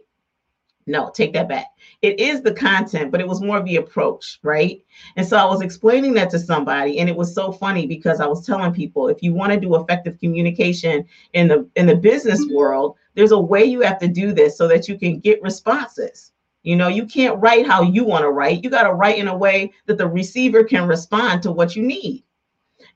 No, 0.87 1.11
take 1.13 1.33
that 1.33 1.49
back. 1.49 1.67
It 2.07 2.21
is 2.21 2.41
the 2.41 2.53
content, 2.53 3.11
but 3.11 3.19
it 3.19 3.27
was 3.27 3.41
more 3.41 3.57
of 3.57 3.65
the 3.65 3.75
approach, 3.75 4.39
right? 4.41 4.81
And 5.17 5.27
so 5.27 5.35
I 5.35 5.43
was 5.43 5.59
explaining 5.59 6.13
that 6.13 6.29
to 6.29 6.39
somebody, 6.39 6.99
and 6.99 7.09
it 7.09 7.15
was 7.17 7.35
so 7.35 7.51
funny 7.51 7.85
because 7.85 8.21
I 8.21 8.27
was 8.27 8.45
telling 8.45 8.73
people 8.73 9.09
if 9.09 9.21
you 9.21 9.33
want 9.33 9.51
to 9.51 9.59
do 9.59 9.75
effective 9.75 10.17
communication 10.17 11.05
in 11.33 11.49
the 11.49 11.67
in 11.75 11.85
the 11.85 11.97
business 11.97 12.45
world, 12.49 12.95
there's 13.13 13.33
a 13.33 13.37
way 13.39 13.65
you 13.65 13.81
have 13.81 13.99
to 13.99 14.07
do 14.07 14.31
this 14.31 14.57
so 14.57 14.69
that 14.69 14.87
you 14.87 14.97
can 14.97 15.19
get 15.19 15.41
responses. 15.41 16.31
You 16.63 16.77
know, 16.77 16.87
you 16.87 17.05
can't 17.05 17.41
write 17.41 17.67
how 17.67 17.81
you 17.81 18.05
want 18.05 18.23
to 18.23 18.31
write. 18.31 18.63
You 18.63 18.69
got 18.69 18.83
to 18.83 18.93
write 18.93 19.17
in 19.17 19.27
a 19.27 19.37
way 19.37 19.73
that 19.85 19.97
the 19.97 20.07
receiver 20.07 20.63
can 20.63 20.87
respond 20.87 21.43
to 21.43 21.51
what 21.51 21.75
you 21.75 21.83
need. 21.83 22.23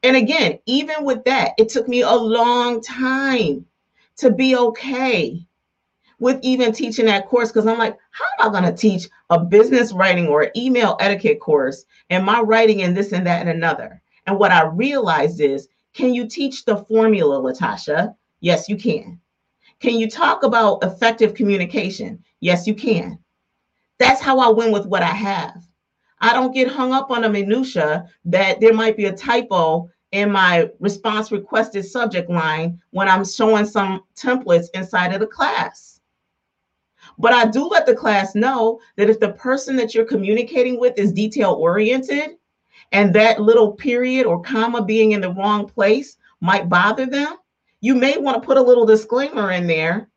And 0.04 0.16
again, 0.16 0.60
even 0.68 1.04
with 1.04 1.26
that, 1.26 1.52
it 1.58 1.68
took 1.68 1.90
me 1.90 2.00
a 2.00 2.14
long 2.14 2.82
time 2.82 3.66
to 4.18 4.32
be 4.32 4.56
okay 4.56 5.46
with 6.22 6.40
even 6.44 6.72
teaching 6.72 7.08
that 7.08 7.28
course 7.28 7.52
because 7.52 7.66
I'm 7.66 7.80
like, 7.80 7.98
how 8.12 8.26
am 8.40 8.48
I 8.48 8.60
going 8.60 8.72
to 8.72 8.80
teach 8.80 9.10
a 9.32 9.40
business 9.44 9.92
writing 9.92 10.28
or 10.28 10.52
email 10.56 10.96
etiquette 11.00 11.40
course 11.40 11.84
and 12.12 12.24
my 12.24 12.40
writing 12.40 12.84
and 12.84 12.96
this 12.96 13.12
and 13.12 13.26
that 13.26 13.42
and 13.42 13.50
another? 13.50 14.02
And 14.28 14.38
what 14.38 14.52
I 14.52 14.66
realized 14.66 15.42
is, 15.42 15.68
can 15.96 16.14
you 16.14 16.28
teach 16.28 16.64
the 16.64 16.86
formula, 16.86 17.42
Latasha? 17.42 18.16
Yes, 18.40 18.70
you 18.70 18.78
can. 18.78 19.20
Can 19.80 19.96
you 19.96 20.08
talk 20.08 20.44
about 20.44 20.84
effective 20.84 21.34
communication? 21.34 22.24
Yes, 22.40 22.68
you 22.68 22.76
can. 22.76 23.18
That's 23.98 24.22
how 24.22 24.40
I 24.40 24.50
win 24.50 24.72
with 24.72 24.86
what 24.86 25.02
I 25.02 25.08
have. 25.08 25.68
I 26.20 26.34
don't 26.34 26.54
get 26.54 26.68
hung 26.68 26.94
up 26.94 27.10
on 27.10 27.24
a 27.24 27.30
minutia 27.30 28.08
that 28.26 28.62
there 28.62 28.74
might 28.74 28.96
be 28.96 29.06
a 29.06 29.12
typo 29.12 29.90
in 30.12 30.32
my 30.32 30.70
response 30.80 31.32
requested 31.32 31.84
subject 31.84 32.30
line 32.30 32.80
when 32.92 33.10
I'm 33.10 33.26
showing 33.26 33.66
some 33.66 34.04
templates 34.16 34.68
inside 34.76 35.14
of 35.14 35.20
the 35.20 35.26
class. 35.26 35.91
But 37.22 37.34
I 37.34 37.46
do 37.46 37.68
let 37.68 37.86
the 37.86 37.96
class 37.96 38.34
know 38.34 38.80
that 38.98 39.10
if 39.10 39.20
the 39.20 39.34
person 39.34 39.76
that 39.76 39.94
you're 39.94 40.06
communicating 40.06 40.80
with 40.80 40.98
is 40.98 41.14
detail 41.14 41.52
oriented 41.54 42.32
and 42.92 43.14
that 43.14 43.40
little 43.40 43.74
period 43.74 44.26
or 44.26 44.42
comma 44.42 44.84
being 44.84 45.12
in 45.12 45.22
the 45.22 45.32
wrong 45.32 45.68
place 45.68 46.18
might 46.42 46.68
bother 46.68 47.06
them, 47.06 47.38
you 47.80 47.94
may 47.94 48.18
want 48.18 48.42
to 48.42 48.46
put 48.46 48.58
a 48.58 48.62
little 48.62 48.88
disclaimer 48.88 49.52
in 49.52 49.68
there 49.68 50.10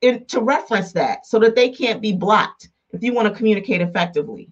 in, 0.00 0.24
to 0.26 0.40
reference 0.40 0.92
that 0.92 1.24
so 1.24 1.38
that 1.38 1.54
they 1.54 1.68
can't 1.68 2.02
be 2.02 2.12
blocked 2.12 2.68
if 2.92 3.02
you 3.02 3.14
want 3.14 3.28
to 3.28 3.34
communicate 3.34 3.80
effectively. 3.80 4.50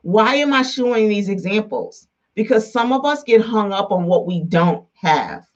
Why 0.00 0.36
am 0.36 0.54
I 0.54 0.62
showing 0.62 1.08
these 1.08 1.28
examples? 1.28 2.08
Because 2.34 2.72
some 2.72 2.94
of 2.94 3.04
us 3.04 3.22
get 3.22 3.42
hung 3.42 3.70
up 3.70 3.92
on 3.92 4.04
what 4.06 4.26
we 4.26 4.44
don't 4.44 4.86
have. 4.94 5.46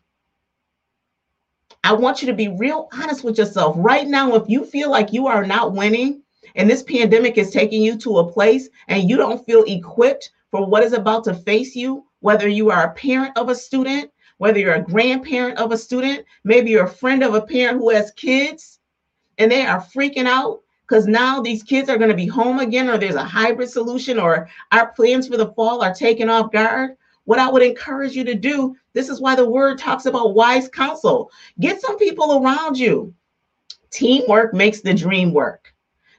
I 1.83 1.93
want 1.93 2.21
you 2.21 2.27
to 2.27 2.35
be 2.35 2.49
real 2.49 2.89
honest 2.93 3.25
with 3.25 3.39
yourself. 3.39 3.75
Right 3.79 4.07
now, 4.07 4.35
if 4.35 4.49
you 4.49 4.65
feel 4.65 4.91
like 4.91 5.13
you 5.13 5.27
are 5.27 5.47
not 5.47 5.73
winning 5.73 6.23
and 6.55 6.69
this 6.69 6.83
pandemic 6.83 7.39
is 7.39 7.51
taking 7.51 7.83
you 7.83 7.97
to 7.99 8.19
a 8.19 8.31
place 8.31 8.69
and 8.89 9.09
you 9.09 9.17
don't 9.17 9.45
feel 9.47 9.65
equipped 9.65 10.31
for 10.51 10.67
what 10.67 10.83
is 10.83 10.93
about 10.93 11.25
to 11.25 11.35
face 11.35 11.75
you, 11.75 12.05
whether 12.21 12.49
you 12.49 12.71
are 12.71 12.85
a 12.85 12.95
parent 12.95 13.37
of 13.37 13.49
a 13.49 13.55
student, 13.55 14.11
whether 14.39 14.59
you're 14.59 14.75
a 14.75 14.83
grandparent 14.83 15.59
of 15.59 15.73
a 15.73 15.79
student, 15.79 16.25
maybe 16.45 16.71
you're 16.71 16.85
a 16.85 16.91
friend 16.91 17.23
of 17.23 17.35
a 17.35 17.41
parent 17.41 17.79
who 17.79 17.91
has 17.91 18.11
kids 18.13 18.79
and 19.39 19.51
they 19.51 19.65
are 19.65 19.81
freaking 19.81 20.27
out 20.27 20.61
because 20.87 21.07
now 21.07 21.41
these 21.41 21.63
kids 21.63 21.89
are 21.89 21.97
going 21.97 22.11
to 22.11 22.17
be 22.17 22.27
home 22.27 22.59
again 22.59 22.89
or 22.89 22.99
there's 22.99 23.15
a 23.15 23.25
hybrid 23.25 23.71
solution 23.71 24.19
or 24.19 24.49
our 24.73 24.93
plans 24.93 25.29
for 25.29 25.37
the 25.37 25.53
fall 25.53 25.83
are 25.83 25.95
taken 25.95 26.29
off 26.29 26.53
guard. 26.53 26.97
What 27.25 27.39
I 27.39 27.51
would 27.51 27.63
encourage 27.63 28.15
you 28.15 28.25
to 28.25 28.35
do, 28.35 28.77
this 28.93 29.09
is 29.09 29.21
why 29.21 29.35
the 29.35 29.49
word 29.49 29.79
talks 29.79 30.07
about 30.07 30.35
wise 30.35 30.69
counsel. 30.69 31.31
Get 31.61 31.81
some 31.81 31.99
people 31.99 32.43
around 32.43 32.79
you. 32.79 33.15
Teamwork 33.91 34.55
makes 34.55 34.81
the 34.81 34.95
dream 34.95 35.33
work. 35.33 35.75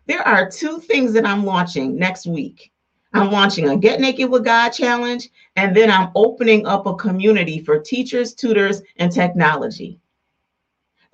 There 0.07 0.25
are 0.27 0.49
two 0.49 0.79
things 0.79 1.13
that 1.13 1.25
I'm 1.25 1.45
launching 1.45 1.97
next 1.97 2.27
week. 2.27 2.71
I'm 3.13 3.31
launching 3.31 3.69
a 3.69 3.77
Get 3.77 3.99
Naked 3.99 4.29
with 4.29 4.45
God 4.45 4.69
challenge, 4.69 5.29
and 5.57 5.75
then 5.75 5.91
I'm 5.91 6.11
opening 6.15 6.65
up 6.65 6.85
a 6.85 6.95
community 6.95 7.61
for 7.61 7.79
teachers, 7.79 8.33
tutors, 8.33 8.81
and 8.97 9.11
technology. 9.11 9.99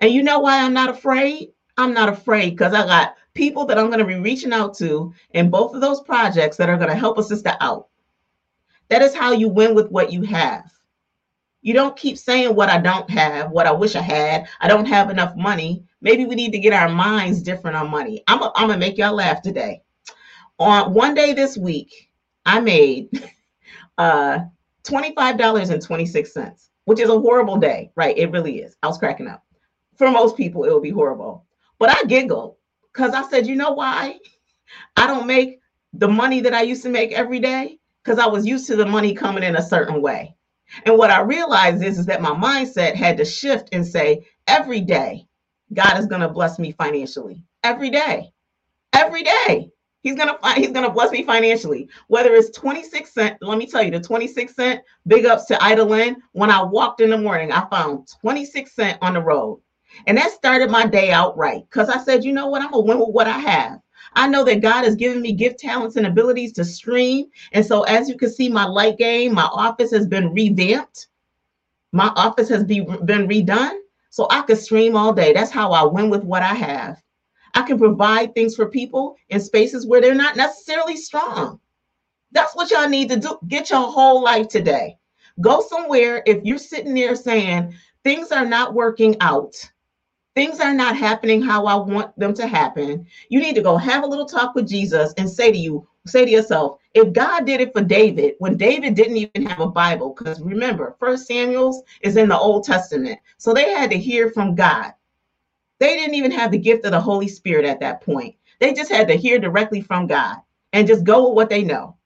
And 0.00 0.12
you 0.12 0.22
know 0.22 0.38
why 0.38 0.60
I'm 0.60 0.72
not 0.72 0.90
afraid? 0.90 1.50
I'm 1.76 1.92
not 1.92 2.08
afraid 2.08 2.50
because 2.50 2.72
I 2.72 2.86
got 2.86 3.16
people 3.34 3.64
that 3.66 3.78
I'm 3.78 3.86
going 3.86 3.98
to 3.98 4.04
be 4.04 4.16
reaching 4.16 4.52
out 4.52 4.74
to 4.78 5.12
in 5.30 5.50
both 5.50 5.74
of 5.74 5.80
those 5.80 6.00
projects 6.00 6.56
that 6.56 6.68
are 6.68 6.76
going 6.76 6.90
to 6.90 6.96
help 6.96 7.18
a 7.18 7.22
sister 7.22 7.56
out. 7.60 7.88
That 8.88 9.02
is 9.02 9.14
how 9.14 9.32
you 9.32 9.48
win 9.48 9.74
with 9.74 9.90
what 9.90 10.12
you 10.12 10.22
have. 10.22 10.70
You 11.60 11.74
don't 11.74 11.96
keep 11.96 12.16
saying 12.16 12.54
what 12.54 12.70
I 12.70 12.78
don't 12.78 13.10
have, 13.10 13.50
what 13.50 13.66
I 13.66 13.72
wish 13.72 13.96
I 13.96 14.00
had. 14.00 14.48
I 14.60 14.68
don't 14.68 14.86
have 14.86 15.10
enough 15.10 15.36
money. 15.36 15.84
Maybe 16.00 16.24
we 16.24 16.34
need 16.34 16.52
to 16.52 16.58
get 16.58 16.72
our 16.72 16.88
minds 16.88 17.42
different 17.42 17.76
on 17.76 17.90
money. 17.90 18.22
I'm, 18.28 18.38
going 18.38 18.68
to 18.68 18.76
make 18.76 18.96
y'all 18.96 19.14
laugh 19.14 19.42
today. 19.42 19.82
On 20.58 20.94
one 20.94 21.14
day 21.14 21.32
this 21.32 21.56
week, 21.56 22.10
I 22.46 22.60
made 22.60 23.10
uh, 23.98 24.38
$25.26, 24.84 26.68
which 26.84 27.00
is 27.00 27.10
a 27.10 27.20
horrible 27.20 27.56
day, 27.56 27.90
right? 27.96 28.16
It 28.16 28.30
really 28.30 28.60
is. 28.60 28.76
I 28.82 28.86
was 28.86 28.98
cracking 28.98 29.28
up. 29.28 29.44
For 29.96 30.10
most 30.10 30.36
people, 30.36 30.64
it 30.64 30.70
will 30.70 30.80
be 30.80 30.90
horrible. 30.90 31.44
But 31.78 31.90
I 31.90 32.04
giggled 32.04 32.56
because 32.92 33.12
I 33.12 33.28
said, 33.28 33.46
you 33.46 33.56
know 33.56 33.72
why? 33.72 34.18
I 34.96 35.06
don't 35.06 35.26
make 35.26 35.60
the 35.92 36.08
money 36.08 36.40
that 36.40 36.54
I 36.54 36.62
used 36.62 36.82
to 36.84 36.88
make 36.88 37.12
every 37.12 37.40
day 37.40 37.78
because 38.04 38.18
I 38.18 38.26
was 38.26 38.46
used 38.46 38.66
to 38.68 38.76
the 38.76 38.86
money 38.86 39.14
coming 39.14 39.42
in 39.42 39.56
a 39.56 39.62
certain 39.62 40.00
way. 40.02 40.34
And 40.84 40.98
what 40.98 41.10
I 41.10 41.20
realized 41.20 41.82
is, 41.82 41.98
is 41.98 42.06
that 42.06 42.22
my 42.22 42.30
mindset 42.30 42.94
had 42.94 43.16
to 43.18 43.24
shift 43.24 43.70
and 43.72 43.86
say, 43.86 44.26
every 44.46 44.80
day, 44.80 45.26
God 45.72 45.98
is 45.98 46.06
going 46.06 46.20
to 46.22 46.28
bless 46.28 46.58
me 46.58 46.72
financially. 46.72 47.42
Every 47.62 47.90
day. 47.90 48.30
Every 48.92 49.22
day. 49.22 49.70
He's 50.02 50.14
gonna 50.16 50.38
he's 50.54 50.72
gonna 50.72 50.90
bless 50.90 51.10
me 51.10 51.24
financially. 51.24 51.88
Whether 52.06 52.34
it's 52.34 52.56
26 52.58 53.12
cent, 53.12 53.36
let 53.42 53.58
me 53.58 53.66
tell 53.66 53.82
you, 53.82 53.90
the 53.90 54.00
26 54.00 54.54
cent, 54.54 54.80
big 55.06 55.26
ups 55.26 55.46
to 55.46 55.62
Ida 55.62 55.84
Lynn. 55.84 56.16
When 56.32 56.50
I 56.50 56.62
walked 56.62 57.00
in 57.02 57.10
the 57.10 57.18
morning, 57.18 57.52
I 57.52 57.68
found 57.68 58.08
26 58.22 58.72
cent 58.74 58.98
on 59.02 59.14
the 59.14 59.20
road. 59.22 59.60
And 60.06 60.16
that 60.18 60.30
started 60.32 60.70
my 60.70 60.86
day 60.86 61.10
out 61.10 61.36
right. 61.36 61.62
Because 61.70 61.90
I 61.90 61.98
said, 62.02 62.24
you 62.24 62.32
know 62.32 62.46
what? 62.48 62.62
I'm 62.62 62.70
gonna 62.70 62.84
win 62.86 62.98
with 63.00 63.10
what 63.10 63.26
I 63.26 63.38
have. 63.38 63.80
I 64.14 64.28
know 64.28 64.44
that 64.44 64.60
God 64.60 64.84
has 64.84 64.96
given 64.96 65.22
me 65.22 65.32
gift 65.32 65.60
talents 65.60 65.96
and 65.96 66.06
abilities 66.06 66.52
to 66.54 66.64
stream. 66.64 67.26
And 67.52 67.64
so, 67.64 67.82
as 67.82 68.08
you 68.08 68.16
can 68.16 68.30
see, 68.30 68.48
my 68.48 68.64
light 68.64 68.98
game, 68.98 69.34
my 69.34 69.48
office 69.52 69.90
has 69.92 70.06
been 70.06 70.32
revamped. 70.32 71.08
My 71.92 72.12
office 72.16 72.48
has 72.48 72.64
be, 72.64 72.80
been 72.80 73.28
redone 73.28 73.78
so 74.10 74.26
I 74.30 74.42
could 74.42 74.58
stream 74.58 74.96
all 74.96 75.12
day. 75.12 75.32
That's 75.32 75.50
how 75.50 75.72
I 75.72 75.84
win 75.84 76.10
with 76.10 76.24
what 76.24 76.42
I 76.42 76.54
have. 76.54 77.02
I 77.54 77.62
can 77.62 77.78
provide 77.78 78.34
things 78.34 78.54
for 78.54 78.68
people 78.68 79.16
in 79.30 79.40
spaces 79.40 79.86
where 79.86 80.00
they're 80.00 80.14
not 80.14 80.36
necessarily 80.36 80.96
strong. 80.96 81.60
That's 82.32 82.54
what 82.54 82.70
y'all 82.70 82.88
need 82.88 83.08
to 83.10 83.16
do. 83.16 83.38
Get 83.48 83.70
your 83.70 83.90
whole 83.90 84.22
life 84.22 84.48
today. 84.48 84.96
Go 85.40 85.62
somewhere 85.66 86.22
if 86.26 86.44
you're 86.44 86.58
sitting 86.58 86.94
there 86.94 87.14
saying 87.14 87.74
things 88.04 88.32
are 88.32 88.44
not 88.44 88.74
working 88.74 89.16
out 89.20 89.54
things 90.38 90.60
are 90.60 90.72
not 90.72 90.96
happening 90.96 91.42
how 91.42 91.66
I 91.66 91.74
want 91.74 92.16
them 92.16 92.32
to 92.34 92.46
happen, 92.46 93.04
you 93.28 93.40
need 93.40 93.56
to 93.56 93.60
go 93.60 93.76
have 93.76 94.04
a 94.04 94.06
little 94.06 94.24
talk 94.24 94.54
with 94.54 94.68
Jesus 94.68 95.12
and 95.18 95.28
say 95.28 95.50
to 95.50 95.58
you, 95.58 95.84
say 96.06 96.24
to 96.24 96.30
yourself, 96.30 96.78
if 96.94 97.12
God 97.12 97.44
did 97.44 97.60
it 97.60 97.72
for 97.72 97.82
David 97.82 98.36
when 98.38 98.56
David 98.56 98.94
didn't 98.94 99.16
even 99.16 99.46
have 99.46 99.58
a 99.58 99.66
Bible, 99.66 100.14
because 100.16 100.40
remember, 100.40 100.94
First 101.00 101.26
Samuel's 101.26 101.82
is 102.02 102.16
in 102.16 102.28
the 102.28 102.38
Old 102.38 102.62
Testament, 102.62 103.18
so 103.36 103.52
they 103.52 103.72
had 103.72 103.90
to 103.90 103.98
hear 103.98 104.30
from 104.30 104.54
God. 104.54 104.92
They 105.80 105.96
didn't 105.96 106.14
even 106.14 106.30
have 106.30 106.52
the 106.52 106.58
gift 106.58 106.84
of 106.84 106.92
the 106.92 107.00
Holy 107.00 107.26
Spirit 107.26 107.64
at 107.64 107.80
that 107.80 108.00
point. 108.00 108.36
They 108.60 108.72
just 108.74 108.92
had 108.92 109.08
to 109.08 109.14
hear 109.14 109.40
directly 109.40 109.80
from 109.80 110.06
God 110.06 110.36
and 110.72 110.86
just 110.86 111.02
go 111.02 111.26
with 111.26 111.34
what 111.34 111.48
they 111.48 111.64
know. 111.64 111.96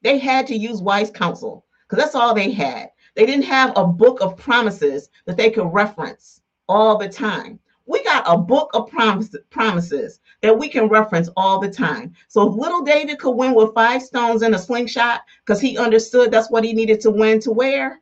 They 0.00 0.16
had 0.16 0.46
to 0.46 0.56
use 0.56 0.80
wise 0.80 1.10
counsel 1.10 1.66
because 1.86 2.02
that's 2.02 2.14
all 2.14 2.34
they 2.34 2.50
had. 2.50 2.92
They 3.14 3.26
didn't 3.26 3.44
have 3.44 3.74
a 3.76 3.86
book 3.86 4.22
of 4.22 4.38
promises 4.38 5.10
that 5.26 5.36
they 5.36 5.50
could 5.50 5.70
reference 5.70 6.40
all 6.66 6.96
the 6.96 7.10
time 7.10 7.60
we 7.86 8.02
got 8.02 8.24
a 8.26 8.38
book 8.38 8.70
of 8.74 8.88
promise, 8.90 9.34
promises 9.50 10.20
that 10.42 10.58
we 10.58 10.68
can 10.68 10.88
reference 10.88 11.28
all 11.36 11.60
the 11.60 11.70
time. 11.70 12.14
So 12.28 12.48
if 12.48 12.54
little 12.54 12.82
David 12.82 13.18
could 13.18 13.32
win 13.32 13.54
with 13.54 13.74
five 13.74 14.02
stones 14.02 14.42
and 14.42 14.54
a 14.54 14.58
slingshot 14.58 15.22
because 15.44 15.60
he 15.60 15.78
understood 15.78 16.30
that's 16.30 16.50
what 16.50 16.64
he 16.64 16.72
needed 16.72 17.00
to 17.02 17.10
win 17.10 17.40
to 17.40 17.50
wear, 17.50 18.00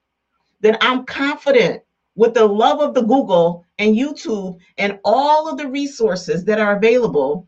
then 0.60 0.76
I'm 0.80 1.04
confident 1.04 1.82
with 2.14 2.34
the 2.34 2.46
love 2.46 2.80
of 2.80 2.94
the 2.94 3.02
Google 3.02 3.64
and 3.78 3.96
YouTube 3.96 4.58
and 4.78 4.98
all 5.04 5.48
of 5.48 5.58
the 5.58 5.68
resources 5.68 6.44
that 6.44 6.60
are 6.60 6.76
available 6.76 7.46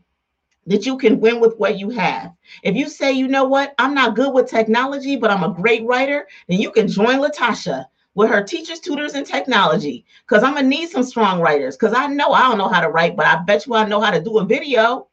that 0.67 0.85
you 0.85 0.97
can 0.97 1.19
win 1.19 1.39
with 1.39 1.55
what 1.57 1.77
you 1.77 1.89
have. 1.91 2.33
If 2.63 2.75
you 2.75 2.89
say, 2.89 3.11
you 3.11 3.27
know 3.27 3.43
what, 3.43 3.75
I'm 3.77 3.93
not 3.93 4.15
good 4.15 4.33
with 4.33 4.49
technology, 4.49 5.15
but 5.15 5.29
I'm 5.29 5.43
a 5.43 5.53
great 5.53 5.85
writer, 5.85 6.27
then 6.47 6.59
you 6.59 6.71
can 6.71 6.87
join 6.87 7.19
Latasha 7.19 7.85
with 8.15 8.29
her 8.29 8.41
teachers, 8.41 8.79
tutors, 8.79 9.13
and 9.13 9.25
technology. 9.25 10.05
Because 10.27 10.43
I'm 10.43 10.55
gonna 10.55 10.67
need 10.67 10.89
some 10.89 11.03
strong 11.03 11.41
writers. 11.41 11.77
Because 11.77 11.93
I 11.93 12.07
know 12.07 12.31
I 12.31 12.43
don't 12.43 12.57
know 12.57 12.69
how 12.69 12.81
to 12.81 12.89
write, 12.89 13.15
but 13.15 13.27
I 13.27 13.43
bet 13.43 13.67
you 13.67 13.75
I 13.75 13.85
know 13.85 14.01
how 14.01 14.11
to 14.11 14.21
do 14.21 14.39
a 14.39 14.45
video. 14.45 15.07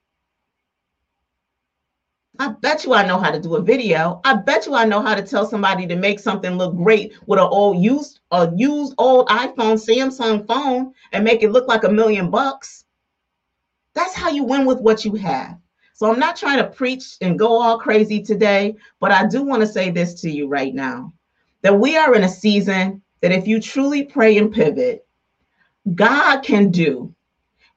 I 2.39 2.49
bet 2.49 2.85
you 2.85 2.95
I 2.95 3.07
know 3.07 3.19
how 3.19 3.31
to 3.31 3.41
do 3.41 3.57
a 3.57 3.63
video. 3.63 4.21
I 4.25 4.35
bet 4.35 4.67
you 4.67 4.75
I 4.75 4.87
know 4.87 5.03
how 5.03 5.15
to 5.15 5.23
tell 5.23 5.47
somebody 5.47 5.87
to 5.87 5.97
make 5.97 6.19
something 6.19 6.57
look 6.57 6.75
great 6.75 7.13
with 7.27 7.39
an 7.39 7.45
old 7.45 7.83
used 7.83 8.21
a 8.31 8.51
used 8.57 8.95
old 8.97 9.29
iPhone, 9.29 9.77
Samsung 9.77 10.47
phone, 10.47 10.95
and 11.13 11.25
make 11.25 11.43
it 11.43 11.53
look 11.53 11.69
like 11.69 11.85
a 11.85 11.93
million 11.93 12.31
bucks. 12.31 12.85
That's 13.95 14.15
how 14.15 14.31
you 14.31 14.45
win 14.45 14.65
with 14.65 14.81
what 14.81 15.05
you 15.05 15.15
have. 15.17 15.59
So 15.93 16.11
I'm 16.11 16.19
not 16.19 16.37
trying 16.37 16.59
to 16.59 16.71
preach 16.71 17.17
and 17.21 17.39
go 17.39 17.61
all 17.61 17.79
crazy 17.79 18.23
today, 18.23 18.77
but 18.99 19.13
I 19.13 19.27
do 19.27 19.43
want 19.43 19.61
to 19.61 19.67
say 19.67 19.91
this 19.91 20.21
to 20.23 20.31
you 20.31 20.49
right 20.49 20.75
now 20.75 21.13
that 21.63 21.79
we 21.79 21.97
are 21.97 22.15
in 22.15 22.25
a 22.25 22.29
season 22.29 23.03
that 23.21 23.33
if 23.33 23.47
you 23.47 23.61
truly 23.61 24.05
pray 24.05 24.37
and 24.37 24.53
pivot, 24.53 25.07
God 25.95 26.41
can 26.41 26.71
do 26.71 27.15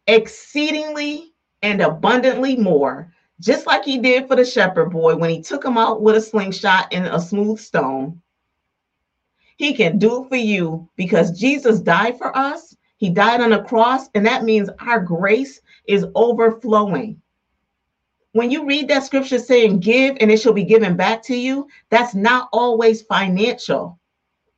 exceedingly 0.07 1.33
and 1.61 1.81
abundantly 1.81 2.55
more, 2.55 3.11
just 3.39 3.65
like 3.65 3.83
he 3.83 3.97
did 3.97 4.27
for 4.27 4.35
the 4.35 4.45
shepherd 4.45 4.91
boy 4.91 5.15
when 5.15 5.29
he 5.29 5.41
took 5.41 5.63
him 5.63 5.77
out 5.77 6.01
with 6.01 6.15
a 6.15 6.21
slingshot 6.21 6.87
and 6.91 7.07
a 7.07 7.19
smooth 7.19 7.59
stone. 7.59 8.21
He 9.57 9.73
can 9.73 9.97
do 9.97 10.25
for 10.29 10.35
you 10.35 10.89
because 10.95 11.39
Jesus 11.39 11.79
died 11.79 12.17
for 12.17 12.35
us. 12.37 12.75
He 12.97 13.09
died 13.09 13.41
on 13.41 13.51
the 13.51 13.63
cross, 13.63 14.09
and 14.15 14.25
that 14.25 14.43
means 14.43 14.69
our 14.79 14.99
grace 14.99 15.61
is 15.87 16.05
overflowing. 16.15 17.21
When 18.35 18.51
you 18.51 18.65
read 18.65 18.89
that 18.89 19.05
scripture 19.05 19.39
saying, 19.39 19.79
Give 19.79 20.17
and 20.19 20.29
it 20.29 20.41
shall 20.41 20.51
be 20.51 20.65
given 20.65 20.97
back 20.97 21.23
to 21.23 21.37
you, 21.37 21.69
that's 21.89 22.13
not 22.13 22.49
always 22.51 23.01
financial. 23.01 23.97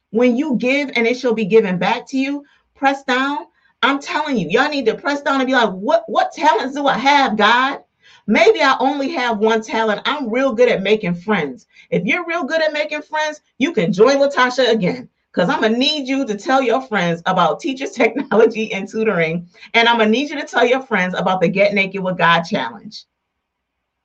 When 0.09 0.35
you 0.35 0.55
give 0.55 0.89
and 0.95 1.05
it 1.05 1.13
shall 1.15 1.35
be 1.35 1.45
given 1.45 1.77
back 1.77 2.07
to 2.07 2.17
you, 2.17 2.43
press 2.73 3.03
down. 3.03 3.45
I'm 3.83 3.99
telling 3.99 4.35
you, 4.35 4.49
y'all 4.49 4.67
need 4.67 4.87
to 4.87 4.95
press 4.95 5.21
down 5.21 5.41
and 5.41 5.45
be 5.45 5.53
like, 5.53 5.69
What, 5.69 6.05
what 6.07 6.31
talents 6.31 6.73
do 6.73 6.87
I 6.87 6.97
have, 6.97 7.37
God? 7.37 7.83
Maybe 8.25 8.63
I 8.63 8.77
only 8.79 9.11
have 9.11 9.37
one 9.37 9.61
talent. 9.61 10.01
I'm 10.05 10.27
real 10.27 10.53
good 10.53 10.69
at 10.69 10.81
making 10.81 11.13
friends. 11.13 11.67
If 11.91 12.03
you're 12.03 12.25
real 12.25 12.45
good 12.45 12.63
at 12.63 12.73
making 12.73 13.03
friends, 13.03 13.41
you 13.59 13.73
can 13.73 13.93
join 13.93 14.15
Latasha 14.15 14.71
again 14.71 15.07
because 15.31 15.49
I'm 15.49 15.61
gonna 15.61 15.77
need 15.77 16.07
you 16.07 16.25
to 16.25 16.35
tell 16.35 16.63
your 16.63 16.81
friends 16.81 17.21
about 17.27 17.59
teachers, 17.59 17.91
technology, 17.91 18.73
and 18.73 18.89
tutoring. 18.89 19.47
And 19.75 19.87
I'm 19.87 19.99
gonna 19.99 20.09
need 20.09 20.31
you 20.31 20.41
to 20.41 20.47
tell 20.47 20.65
your 20.65 20.81
friends 20.81 21.13
about 21.15 21.41
the 21.41 21.47
Get 21.47 21.75
Naked 21.75 22.01
with 22.01 22.17
God 22.17 22.41
challenge 22.41 23.05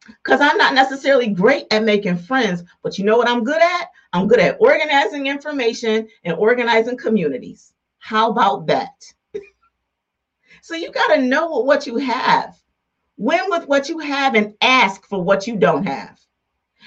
because 0.06 0.40
I'm 0.40 0.56
not 0.56 0.74
necessarily 0.74 1.28
great 1.28 1.66
at 1.70 1.84
making 1.84 2.16
friends, 2.16 2.64
but 2.82 2.98
you 2.98 3.04
know 3.04 3.16
what 3.16 3.28
I'm 3.28 3.44
good 3.44 3.60
at? 3.60 3.88
I'm 4.12 4.26
good 4.26 4.40
at 4.40 4.56
organizing 4.60 5.26
information 5.26 6.08
and 6.24 6.36
organizing 6.36 6.96
communities. 6.96 7.72
How 7.98 8.30
about 8.30 8.66
that? 8.66 9.02
so 10.62 10.74
you 10.74 10.90
got 10.90 11.14
to 11.14 11.22
know 11.22 11.60
what 11.60 11.86
you 11.86 11.96
have, 11.96 12.56
win 13.16 13.44
with 13.48 13.66
what 13.66 13.88
you 13.88 13.98
have, 14.00 14.34
and 14.34 14.54
ask 14.60 15.06
for 15.06 15.22
what 15.22 15.46
you 15.46 15.56
don't 15.56 15.86
have. 15.86 16.20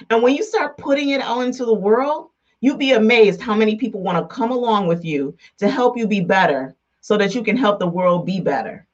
And 0.10 0.22
when 0.22 0.36
you 0.36 0.44
start 0.44 0.78
putting 0.78 1.10
it 1.10 1.22
out 1.22 1.42
into 1.42 1.66
the 1.66 1.74
world, 1.74 2.32
you'd 2.60 2.80
be 2.80 2.92
amazed 2.92 3.42
how 3.42 3.56
many 3.56 3.78
people 3.78 4.02
want 4.02 4.18
to 4.18 4.36
come 4.36 4.52
along 4.52 4.88
with 4.88 5.06
you 5.06 5.38
to 5.60 5.70
help 5.70 5.98
you 5.98 6.06
be 6.06 6.22
better 6.22 6.76
so 7.00 7.18
that 7.18 7.34
you 7.34 7.44
can 7.44 7.56
help 7.56 7.80
the 7.80 7.88
world 7.88 8.26
be 8.26 8.42
better. 8.42 8.86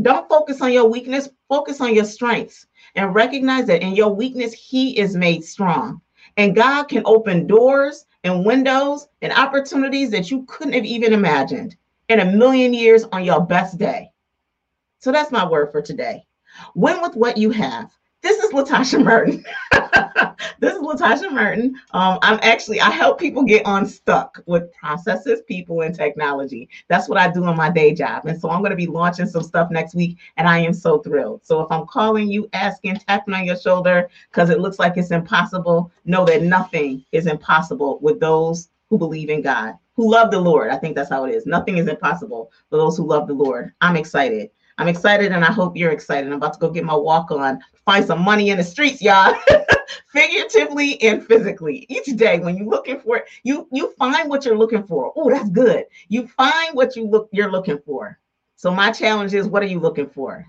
Don't 0.00 0.28
focus 0.28 0.60
on 0.60 0.72
your 0.72 0.88
weakness, 0.88 1.28
focus 1.48 1.80
on 1.80 1.94
your 1.94 2.04
strengths 2.04 2.66
and 2.94 3.14
recognize 3.14 3.66
that 3.66 3.82
in 3.82 3.94
your 3.94 4.14
weakness, 4.14 4.52
He 4.52 4.98
is 4.98 5.16
made 5.16 5.44
strong. 5.44 6.00
And 6.36 6.56
God 6.56 6.84
can 6.84 7.02
open 7.04 7.46
doors 7.46 8.06
and 8.24 8.44
windows 8.44 9.08
and 9.20 9.32
opportunities 9.32 10.10
that 10.10 10.30
you 10.30 10.44
couldn't 10.44 10.74
have 10.74 10.84
even 10.84 11.12
imagined 11.12 11.76
in 12.08 12.20
a 12.20 12.24
million 12.24 12.72
years 12.72 13.04
on 13.04 13.24
your 13.24 13.44
best 13.44 13.78
day. 13.78 14.10
So 14.98 15.10
that's 15.10 15.32
my 15.32 15.48
word 15.48 15.72
for 15.72 15.82
today. 15.82 16.24
Win 16.74 17.00
with 17.00 17.16
what 17.16 17.36
you 17.36 17.50
have. 17.50 17.90
This 18.22 18.38
is 18.38 18.52
Latasha 18.52 19.02
Merton. 19.02 19.44
this 20.60 20.74
is 20.74 20.80
Latasha 20.80 21.30
Merton. 21.32 21.74
Um, 21.90 22.18
I'm 22.22 22.38
actually 22.42 22.80
I 22.80 22.90
help 22.90 23.18
people 23.18 23.42
get 23.42 23.62
unstuck 23.66 24.40
with 24.46 24.72
processes, 24.72 25.42
people, 25.48 25.82
and 25.82 25.94
technology. 25.94 26.68
That's 26.88 27.08
what 27.08 27.18
I 27.18 27.30
do 27.30 27.48
in 27.48 27.56
my 27.56 27.70
day 27.70 27.92
job. 27.92 28.26
And 28.26 28.40
so 28.40 28.48
I'm 28.48 28.60
going 28.60 28.70
to 28.70 28.76
be 28.76 28.86
launching 28.86 29.26
some 29.26 29.42
stuff 29.42 29.70
next 29.70 29.94
week, 29.94 30.18
and 30.36 30.48
I 30.48 30.58
am 30.58 30.72
so 30.72 31.00
thrilled. 31.00 31.44
So 31.44 31.60
if 31.62 31.70
I'm 31.70 31.86
calling 31.86 32.30
you, 32.30 32.48
asking, 32.52 32.96
tapping 32.96 33.34
on 33.34 33.44
your 33.44 33.56
shoulder 33.56 34.08
because 34.30 34.50
it 34.50 34.60
looks 34.60 34.78
like 34.78 34.96
it's 34.96 35.10
impossible, 35.10 35.90
know 36.04 36.24
that 36.24 36.42
nothing 36.42 37.04
is 37.10 37.26
impossible 37.26 37.98
with 38.00 38.20
those 38.20 38.68
who 38.88 38.98
believe 38.98 39.30
in 39.30 39.42
God, 39.42 39.74
who 39.96 40.10
love 40.10 40.30
the 40.30 40.40
Lord. 40.40 40.70
I 40.70 40.76
think 40.76 40.94
that's 40.94 41.10
how 41.10 41.24
it 41.24 41.34
is. 41.34 41.44
Nothing 41.46 41.78
is 41.78 41.88
impossible 41.88 42.52
for 42.70 42.76
those 42.76 42.96
who 42.96 43.06
love 43.06 43.26
the 43.26 43.34
Lord. 43.34 43.72
I'm 43.80 43.96
excited. 43.96 44.50
I'm 44.78 44.88
excited 44.88 45.32
and 45.32 45.44
I 45.44 45.52
hope 45.52 45.76
you're 45.76 45.90
excited. 45.90 46.26
I'm 46.30 46.36
about 46.36 46.54
to 46.54 46.58
go 46.58 46.70
get 46.70 46.84
my 46.84 46.94
walk 46.94 47.30
on, 47.30 47.60
find 47.84 48.04
some 48.04 48.22
money 48.22 48.50
in 48.50 48.58
the 48.58 48.64
streets, 48.64 49.02
y'all. 49.02 49.34
Figuratively 50.12 51.00
and 51.02 51.26
physically. 51.26 51.86
Each 51.88 52.06
day 52.16 52.38
when 52.38 52.56
you're 52.56 52.68
looking 52.68 53.00
for 53.00 53.18
it, 53.18 53.24
you 53.42 53.68
you 53.72 53.92
find 53.98 54.28
what 54.28 54.44
you're 54.44 54.56
looking 54.56 54.86
for. 54.86 55.12
Oh, 55.16 55.30
that's 55.30 55.50
good. 55.50 55.84
You 56.08 56.26
find 56.26 56.74
what 56.74 56.96
you 56.96 57.06
look 57.06 57.28
you're 57.32 57.50
looking 57.50 57.78
for. 57.78 58.18
So 58.56 58.72
my 58.72 58.92
challenge 58.92 59.34
is 59.34 59.48
what 59.48 59.62
are 59.62 59.66
you 59.66 59.80
looking 59.80 60.08
for? 60.08 60.46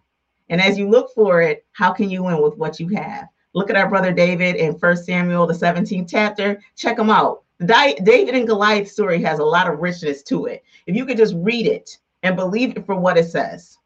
And 0.50 0.62
as 0.62 0.78
you 0.78 0.90
look 0.90 1.14
for 1.14 1.42
it, 1.42 1.66
how 1.72 1.92
can 1.92 2.10
you 2.10 2.24
win 2.24 2.42
with 2.42 2.58
what 2.58 2.80
you 2.80 2.88
have? 2.90 3.28
Look 3.54 3.70
at 3.70 3.76
our 3.76 3.90
brother 3.90 4.12
David 4.12 4.56
in 4.56 4.78
First 4.78 5.06
Samuel, 5.06 5.48
the 5.48 5.54
17th 5.54 6.10
chapter. 6.10 6.62
Check 6.76 7.00
him 7.00 7.10
out. 7.10 7.44
David 7.66 8.36
and 8.36 8.48
Goliath 8.48 8.90
story 8.90 9.22
has 9.22 9.40
a 9.40 9.44
lot 9.46 9.68
of 9.68 9.80
richness 9.80 10.24
to 10.24 10.46
it. 10.46 10.64
If 10.86 10.96
you 10.96 11.06
could 11.06 11.18
just 11.18 11.36
read 11.38 11.68
it 11.68 11.98
and 12.24 12.36
believe 12.36 12.76
it 12.76 12.86
for 12.86 12.96
what 12.96 13.18
it 13.18 13.26
says, 13.30 13.78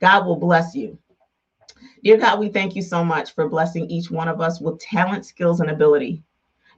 God 0.00 0.26
will 0.26 0.36
bless 0.36 0.74
you. 0.74 0.98
Dear 2.02 2.16
God, 2.16 2.40
we 2.40 2.48
thank 2.48 2.74
you 2.74 2.82
so 2.82 3.04
much 3.04 3.34
for 3.34 3.48
blessing 3.48 3.88
each 3.90 4.10
one 4.10 4.28
of 4.28 4.40
us 4.40 4.60
with 4.60 4.80
talent, 4.80 5.26
skills, 5.26 5.60
and 5.60 5.70
ability. 5.70 6.22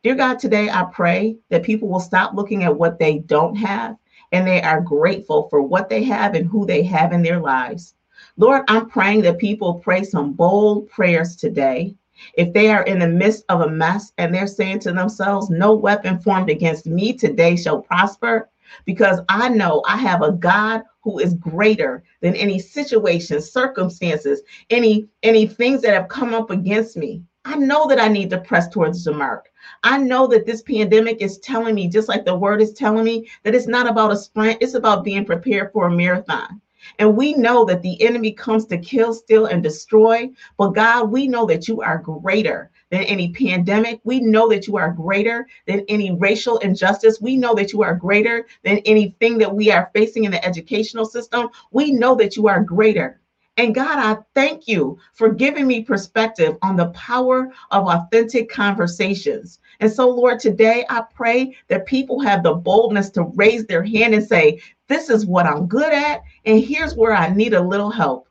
Dear 0.03 0.17
God, 0.17 0.41
today 0.41 0.69
I 0.69 0.85
pray 0.93 1.37
that 1.49 1.63
people 1.63 1.89
will 1.89 2.01
stop 2.01 2.35
looking 2.35 2.65
at 2.65 2.77
what 2.77 2.99
they 2.99 3.19
don't 3.21 3.55
have 3.55 3.97
and 4.33 4.47
they 4.47 4.61
are 4.61 4.81
grateful 4.81 5.49
for 5.49 5.63
what 5.63 5.89
they 5.89 6.03
have 6.05 6.35
and 6.35 6.47
who 6.47 6.67
they 6.67 6.83
have 6.83 7.13
in 7.13 7.23
their 7.23 7.39
lives. 7.39 7.95
Lord, 8.37 8.65
I'm 8.67 8.89
praying 8.89 9.23
that 9.23 9.39
people 9.39 9.75
pray 9.75 10.03
some 10.03 10.33
bold 10.33 10.89
prayers 10.89 11.37
today. 11.37 11.95
If 12.35 12.53
they 12.53 12.71
are 12.71 12.83
in 12.83 12.99
the 12.99 13.09
midst 13.09 13.45
of 13.49 13.61
a 13.61 13.71
mess 13.71 14.13
and 14.19 14.35
they're 14.35 14.47
saying 14.47 14.81
to 14.81 14.93
themselves, 14.93 15.51
No 15.51 15.75
weapon 15.75 16.19
formed 16.19 16.51
against 16.51 16.87
me 16.87 17.13
today 17.13 17.57
shall 17.57 17.81
prosper, 17.81 18.49
because 18.85 19.21
I 19.29 19.49
know 19.51 19.83
I 19.87 19.97
have 19.99 20.23
a 20.23 20.33
God 20.33 20.83
who 21.03 21.19
is 21.19 21.35
greater 21.35 22.03
than 22.21 22.35
any 22.35 22.59
situation, 22.59 23.41
circumstances, 23.41 24.43
any 24.71 25.09
any 25.23 25.47
things 25.47 25.83
that 25.83 25.95
have 25.95 26.09
come 26.09 26.35
up 26.35 26.51
against 26.51 26.97
me. 26.97 27.23
I 27.45 27.57
know 27.57 27.87
that 27.89 28.01
I 28.01 28.09
need 28.09 28.31
to 28.31 28.39
press 28.39 28.69
towards 28.69 29.05
the 29.05 29.13
mark. 29.13 29.51
I 29.83 29.99
know 29.99 30.27
that 30.29 30.47
this 30.47 30.63
pandemic 30.63 31.21
is 31.21 31.39
telling 31.39 31.75
me, 31.75 31.89
just 31.89 32.09
like 32.09 32.25
the 32.25 32.37
word 32.37 32.63
is 32.63 32.73
telling 32.73 33.05
me, 33.05 33.29
that 33.43 33.55
it's 33.55 33.67
not 33.67 33.89
about 33.89 34.13
a 34.13 34.17
sprint, 34.17 34.59
it's 34.61 34.75
about 34.75 35.05
being 35.05 35.25
prepared 35.25 35.73
for 35.73 35.87
a 35.87 35.91
marathon. 35.91 36.61
And 36.99 37.17
we 37.17 37.35
know 37.35 37.65
that 37.65 37.83
the 37.83 38.01
enemy 38.03 38.33
comes 38.33 38.67
to 38.67 38.79
kill, 38.79 39.15
steal, 39.15 39.47
and 39.47 39.63
destroy. 39.63 40.31
But 40.57 40.71
God, 40.71 41.11
we 41.11 41.29
know 41.29 41.47
that 41.47 41.69
you 41.69 41.81
are 41.81 41.99
greater 41.99 42.72
than 42.93 43.05
any 43.05 43.33
pandemic. 43.33 44.01
We 44.05 44.21
know 44.21 44.49
that 44.51 44.67
you 44.67 44.77
are 44.77 44.93
greater 44.93 45.49
than 45.67 45.83
any 45.89 46.15
racial 46.15 46.59
injustice. 46.59 47.23
We 47.23 47.39
know 47.39 47.55
that 47.55 47.73
you 47.73 47.83
are 47.83 47.95
greater 47.95 48.47
than 48.63 48.79
anything 48.85 49.39
that 49.39 49.53
we 49.53 49.73
are 49.73 49.91
facing 49.95 50.25
in 50.25 50.31
the 50.31 50.45
educational 50.45 51.07
system. 51.07 51.49
We 51.71 51.91
know 51.91 52.15
that 52.17 52.37
you 52.37 52.49
are 52.49 52.63
greater. 52.63 53.19
And 53.57 53.75
God, 53.75 53.99
I 53.99 54.19
thank 54.35 54.69
you 54.69 54.99
for 55.15 55.31
giving 55.31 55.67
me 55.67 55.83
perspective 55.83 56.57
on 56.61 56.77
the 56.77 56.89
power 56.89 57.51
of 57.71 57.87
authentic 57.87 58.51
conversations. 58.51 59.59
And 59.81 59.91
so, 59.91 60.09
Lord, 60.09 60.39
today 60.39 60.85
I 60.91 61.03
pray 61.15 61.57
that 61.69 61.87
people 61.87 62.21
have 62.21 62.43
the 62.43 62.55
boldness 62.55 63.09
to 63.11 63.25
raise 63.35 63.65
their 63.67 63.83
hand 63.83 64.15
and 64.15 64.25
say, 64.25 64.61
This 64.89 65.09
is 65.09 65.25
what 65.25 65.47
I'm 65.47 65.67
good 65.67 65.93
at, 65.93 66.23
and 66.45 66.63
here's 66.63 66.95
where 66.95 67.13
I 67.13 67.33
need 67.33 67.55
a 67.55 67.61
little 67.61 67.91
help. 67.91 68.29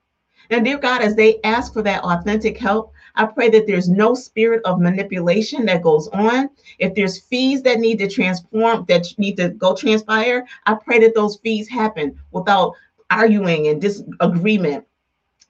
And 0.52 0.65
dear 0.65 0.78
God, 0.78 1.02
as 1.02 1.15
they 1.15 1.39
ask 1.43 1.71
for 1.74 1.82
that 1.82 2.04
authentic 2.04 2.58
help, 2.58 2.93
I 3.15 3.26
pray 3.26 3.50
that 3.50 3.67
there's 3.67 3.89
no 3.89 4.13
spirit 4.13 4.62
of 4.65 4.80
manipulation 4.80 5.65
that 5.65 5.82
goes 5.82 6.08
on. 6.10 6.50
If 6.80 6.95
there's 6.95 7.19
fees 7.19 7.62
that 7.63 7.80
need 7.80 8.00
to 8.00 8.08
transform, 8.08 8.86
that 8.88 9.08
need 9.17 9.38
to 9.38 9.50
go 9.50 9.76
transpire, 9.76 10.45
I 10.65 10.76
pray 10.76 11.00
that 11.00 11.15
those 11.15 11.38
fees 11.38 11.67
happen 11.67 12.19
without 12.32 12.74
arguing 13.10 13.67
and 13.67 13.82
disagreement. 13.82 14.86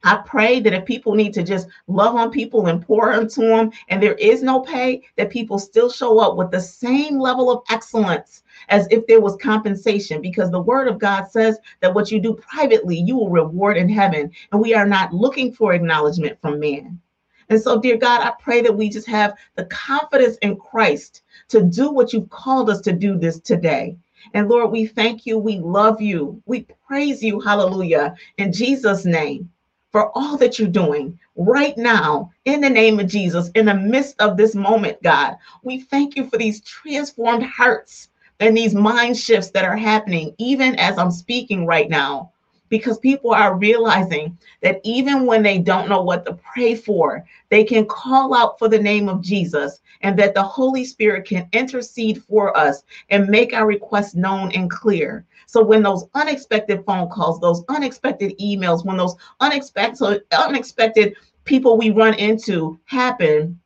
I 0.04 0.16
pray 0.26 0.60
that 0.62 0.74
if 0.74 0.86
people 0.86 1.14
need 1.14 1.34
to 1.36 1.44
just 1.44 1.68
love 1.88 2.16
on 2.16 2.32
people 2.32 2.66
and 2.66 2.82
pour 2.82 3.14
into 3.14 3.42
them, 3.42 3.72
and 3.90 4.02
there 4.02 4.16
is 4.16 4.42
no 4.42 4.62
pay, 4.62 5.04
that 5.16 5.30
people 5.30 5.60
still 5.60 5.92
show 5.92 6.20
up 6.20 6.38
with 6.38 6.50
the 6.50 6.60
same 6.60 7.20
level 7.20 7.52
of 7.52 7.64
excellence 7.70 8.42
as 8.70 8.88
if 8.90 9.06
there 9.06 9.22
was 9.22 9.36
compensation, 9.38 10.20
because 10.20 10.50
the 10.50 10.62
word 10.62 10.88
of 10.88 10.98
God 10.98 11.26
says 11.26 11.60
that 11.82 11.94
what 11.94 12.12
you 12.12 12.20
do 12.20 12.34
privately, 12.34 12.98
you 12.98 13.16
will 13.16 13.30
reward 13.30 13.78
in 13.78 13.88
heaven. 13.88 14.32
And 14.52 14.60
we 14.60 14.74
are 14.74 14.88
not 14.88 15.14
looking 15.14 15.54
for 15.54 15.74
acknowledgement 15.74 16.40
from 16.42 16.60
man. 16.60 17.00
And 17.50 17.62
so, 17.62 17.80
dear 17.80 17.98
God, 17.98 18.22
I 18.22 18.34
pray 18.40 18.62
that 18.62 18.76
we 18.76 18.90
just 18.90 19.08
have 19.08 19.36
the 19.56 19.66
confidence 19.66 20.38
in 20.38 20.58
Christ 20.58 21.24
to 21.50 21.64
do 21.64 21.92
what 21.92 22.14
you've 22.14 22.30
called 22.30 22.70
us 22.70 22.82
to 22.82 22.92
do 22.92 23.18
this 23.18 23.40
today. 23.40 23.98
And 24.34 24.48
Lord, 24.48 24.72
we 24.72 24.86
thank 24.86 25.26
you. 25.26 25.38
We 25.38 25.60
love 25.60 26.02
you. 26.02 26.42
We 26.46 26.68
praise 26.88 27.24
you. 27.24 27.40
Hallelujah. 27.40 28.16
In 28.38 28.54
Jesus' 28.54 29.06
name, 29.06 29.50
for 29.92 30.12
all 30.18 30.38
that 30.38 30.58
you're 30.58 30.70
doing 30.70 31.20
right 31.36 31.78
now, 31.78 32.32
in 32.46 32.62
the 32.62 32.70
name 32.70 33.00
of 33.00 33.08
Jesus, 33.08 33.50
in 33.56 33.66
the 33.66 33.74
midst 33.74 34.16
of 34.22 34.38
this 34.38 34.56
moment, 34.56 35.02
God, 35.04 35.36
we 35.64 35.82
thank 35.82 36.16
you 36.16 36.30
for 36.30 36.38
these 36.38 36.62
transformed 36.62 37.44
hearts 37.44 38.10
and 38.40 38.56
these 38.56 38.74
mind 38.74 39.18
shifts 39.18 39.52
that 39.52 39.66
are 39.66 39.78
happening, 39.78 40.34
even 40.38 40.76
as 40.76 40.98
I'm 40.98 41.12
speaking 41.12 41.66
right 41.66 41.90
now 41.90 42.31
because 42.72 42.98
people 43.00 43.34
are 43.34 43.58
realizing 43.58 44.36
that 44.62 44.80
even 44.86 45.26
when 45.26 45.44
they 45.44 45.60
don't 45.60 45.90
know 45.90 46.02
what 46.02 46.26
to 46.26 46.34
pray 46.36 46.74
for, 46.74 47.24
they 47.50 47.66
can 47.66 47.86
call 47.86 48.34
out 48.34 48.58
for 48.58 48.70
the 48.70 48.80
name 48.80 49.10
of 49.10 49.22
Jesus 49.22 49.82
and 50.00 50.18
that 50.18 50.34
the 50.34 50.42
Holy 50.42 50.86
Spirit 50.86 51.28
can 51.28 51.50
intercede 51.52 52.24
for 52.24 52.58
us 52.58 52.84
and 53.10 53.28
make 53.28 53.54
our 53.54 53.68
requests 53.68 54.16
known 54.16 54.54
and 54.54 54.72
clear. 54.72 55.26
So 55.48 55.62
when 55.62 55.84
those 55.84 56.06
unexpected 56.16 56.86
phone 56.86 57.10
calls, 57.10 57.42
those 57.42 57.62
unexpected 57.68 58.40
emails, 58.40 58.86
when 58.86 58.96
those 58.96 59.18
unexpected 59.42 60.22
unexpected 60.32 61.18
people 61.44 61.78
we 61.78 61.90
run 61.90 62.14
into 62.14 62.80
happen, 62.86 63.60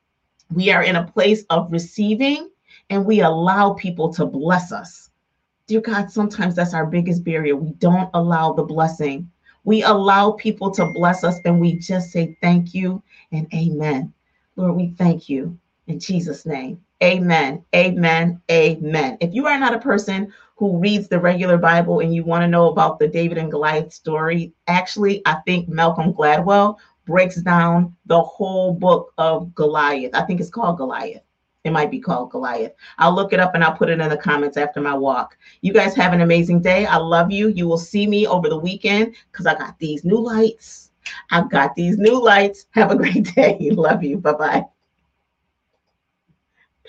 we 0.51 0.71
are 0.71 0.81
in 0.81 0.95
a 0.95 1.05
place 1.05 1.45
of 1.51 1.71
receiving 1.71 2.49
and 2.89 3.05
we 3.05 3.21
allow 3.21 3.73
people 3.73 4.11
to 4.13 4.25
bless 4.25 4.71
us 4.71 5.04
Dear 5.67 5.81
God, 5.81 6.11
sometimes 6.11 6.53
that's 6.53 6.75
our 6.75 6.85
biggest 6.85 7.23
barrier. 7.23 7.55
We 7.55 7.71
don't 7.73 8.11
allow 8.13 8.53
the 8.53 8.61
blessing. 8.61 9.31
We 9.63 9.81
allow 9.81 10.33
people 10.33 10.69
to 10.71 10.85
bless 10.85 11.23
us 11.23 11.39
and 11.43 11.59
we 11.59 11.79
just 11.79 12.11
say 12.11 12.37
thank 12.39 12.75
you 12.75 13.01
and 13.31 13.51
amen. 13.51 14.13
Lord, 14.57 14.75
we 14.75 14.89
thank 14.89 15.27
you 15.27 15.57
in 15.87 15.99
Jesus' 15.99 16.45
name. 16.45 16.79
Amen. 17.01 17.65
Amen. 17.75 18.39
Amen. 18.51 19.17
If 19.19 19.33
you 19.33 19.47
are 19.47 19.59
not 19.59 19.73
a 19.73 19.79
person 19.79 20.31
who 20.55 20.77
reads 20.77 21.07
the 21.07 21.19
regular 21.19 21.57
Bible 21.57 22.01
and 22.01 22.13
you 22.13 22.23
want 22.23 22.43
to 22.43 22.47
know 22.47 22.69
about 22.69 22.99
the 22.99 23.07
David 23.07 23.39
and 23.39 23.49
Goliath 23.49 23.91
story, 23.91 24.53
actually, 24.67 25.23
I 25.25 25.37
think 25.47 25.67
Malcolm 25.67 26.13
Gladwell 26.13 26.77
breaks 27.07 27.37
down 27.37 27.95
the 28.05 28.21
whole 28.21 28.71
book 28.71 29.13
of 29.17 29.53
Goliath. 29.55 30.13
I 30.13 30.21
think 30.21 30.41
it's 30.41 30.51
called 30.51 30.77
Goliath. 30.77 31.23
It 31.65 31.71
might 31.71 31.91
be 31.91 31.99
called 31.99 32.29
Goliath. 32.29 32.73
I'll 32.99 33.13
look 33.13 33.33
it 33.33 33.39
up 33.39 33.55
and 33.55 33.63
I'll 33.63 33.75
put 33.75 33.89
it 33.89 33.99
in 33.99 34.09
the 34.09 34.17
comments 34.17 34.55
after 34.55 34.79
my 34.79 34.93
walk. 34.93 35.37
You 35.61 35.73
guys 35.73 35.95
have 35.95 36.13
an 36.13 36.21
amazing 36.21 36.61
day. 36.61 36.85
I 36.85 36.97
love 36.97 37.31
you. 37.31 37.49
You 37.49 37.67
will 37.67 37.79
see 37.79 38.07
me 38.07 38.27
over 38.27 38.47
the 38.47 38.57
weekend 38.57 39.15
because 39.31 39.47
I 39.47 39.55
got 39.55 39.77
these 39.79 40.05
new 40.05 40.19
lights. 40.19 40.91
I've 41.31 41.49
got 41.49 41.75
these 41.75 41.97
new 41.97 42.23
lights. 42.23 42.67
Have 42.71 42.91
a 42.91 42.95
great 42.95 43.23
day. 43.35 43.57
Love 43.71 44.03
you. 44.03 44.17
Bye 44.17 44.33
bye. 44.33 44.65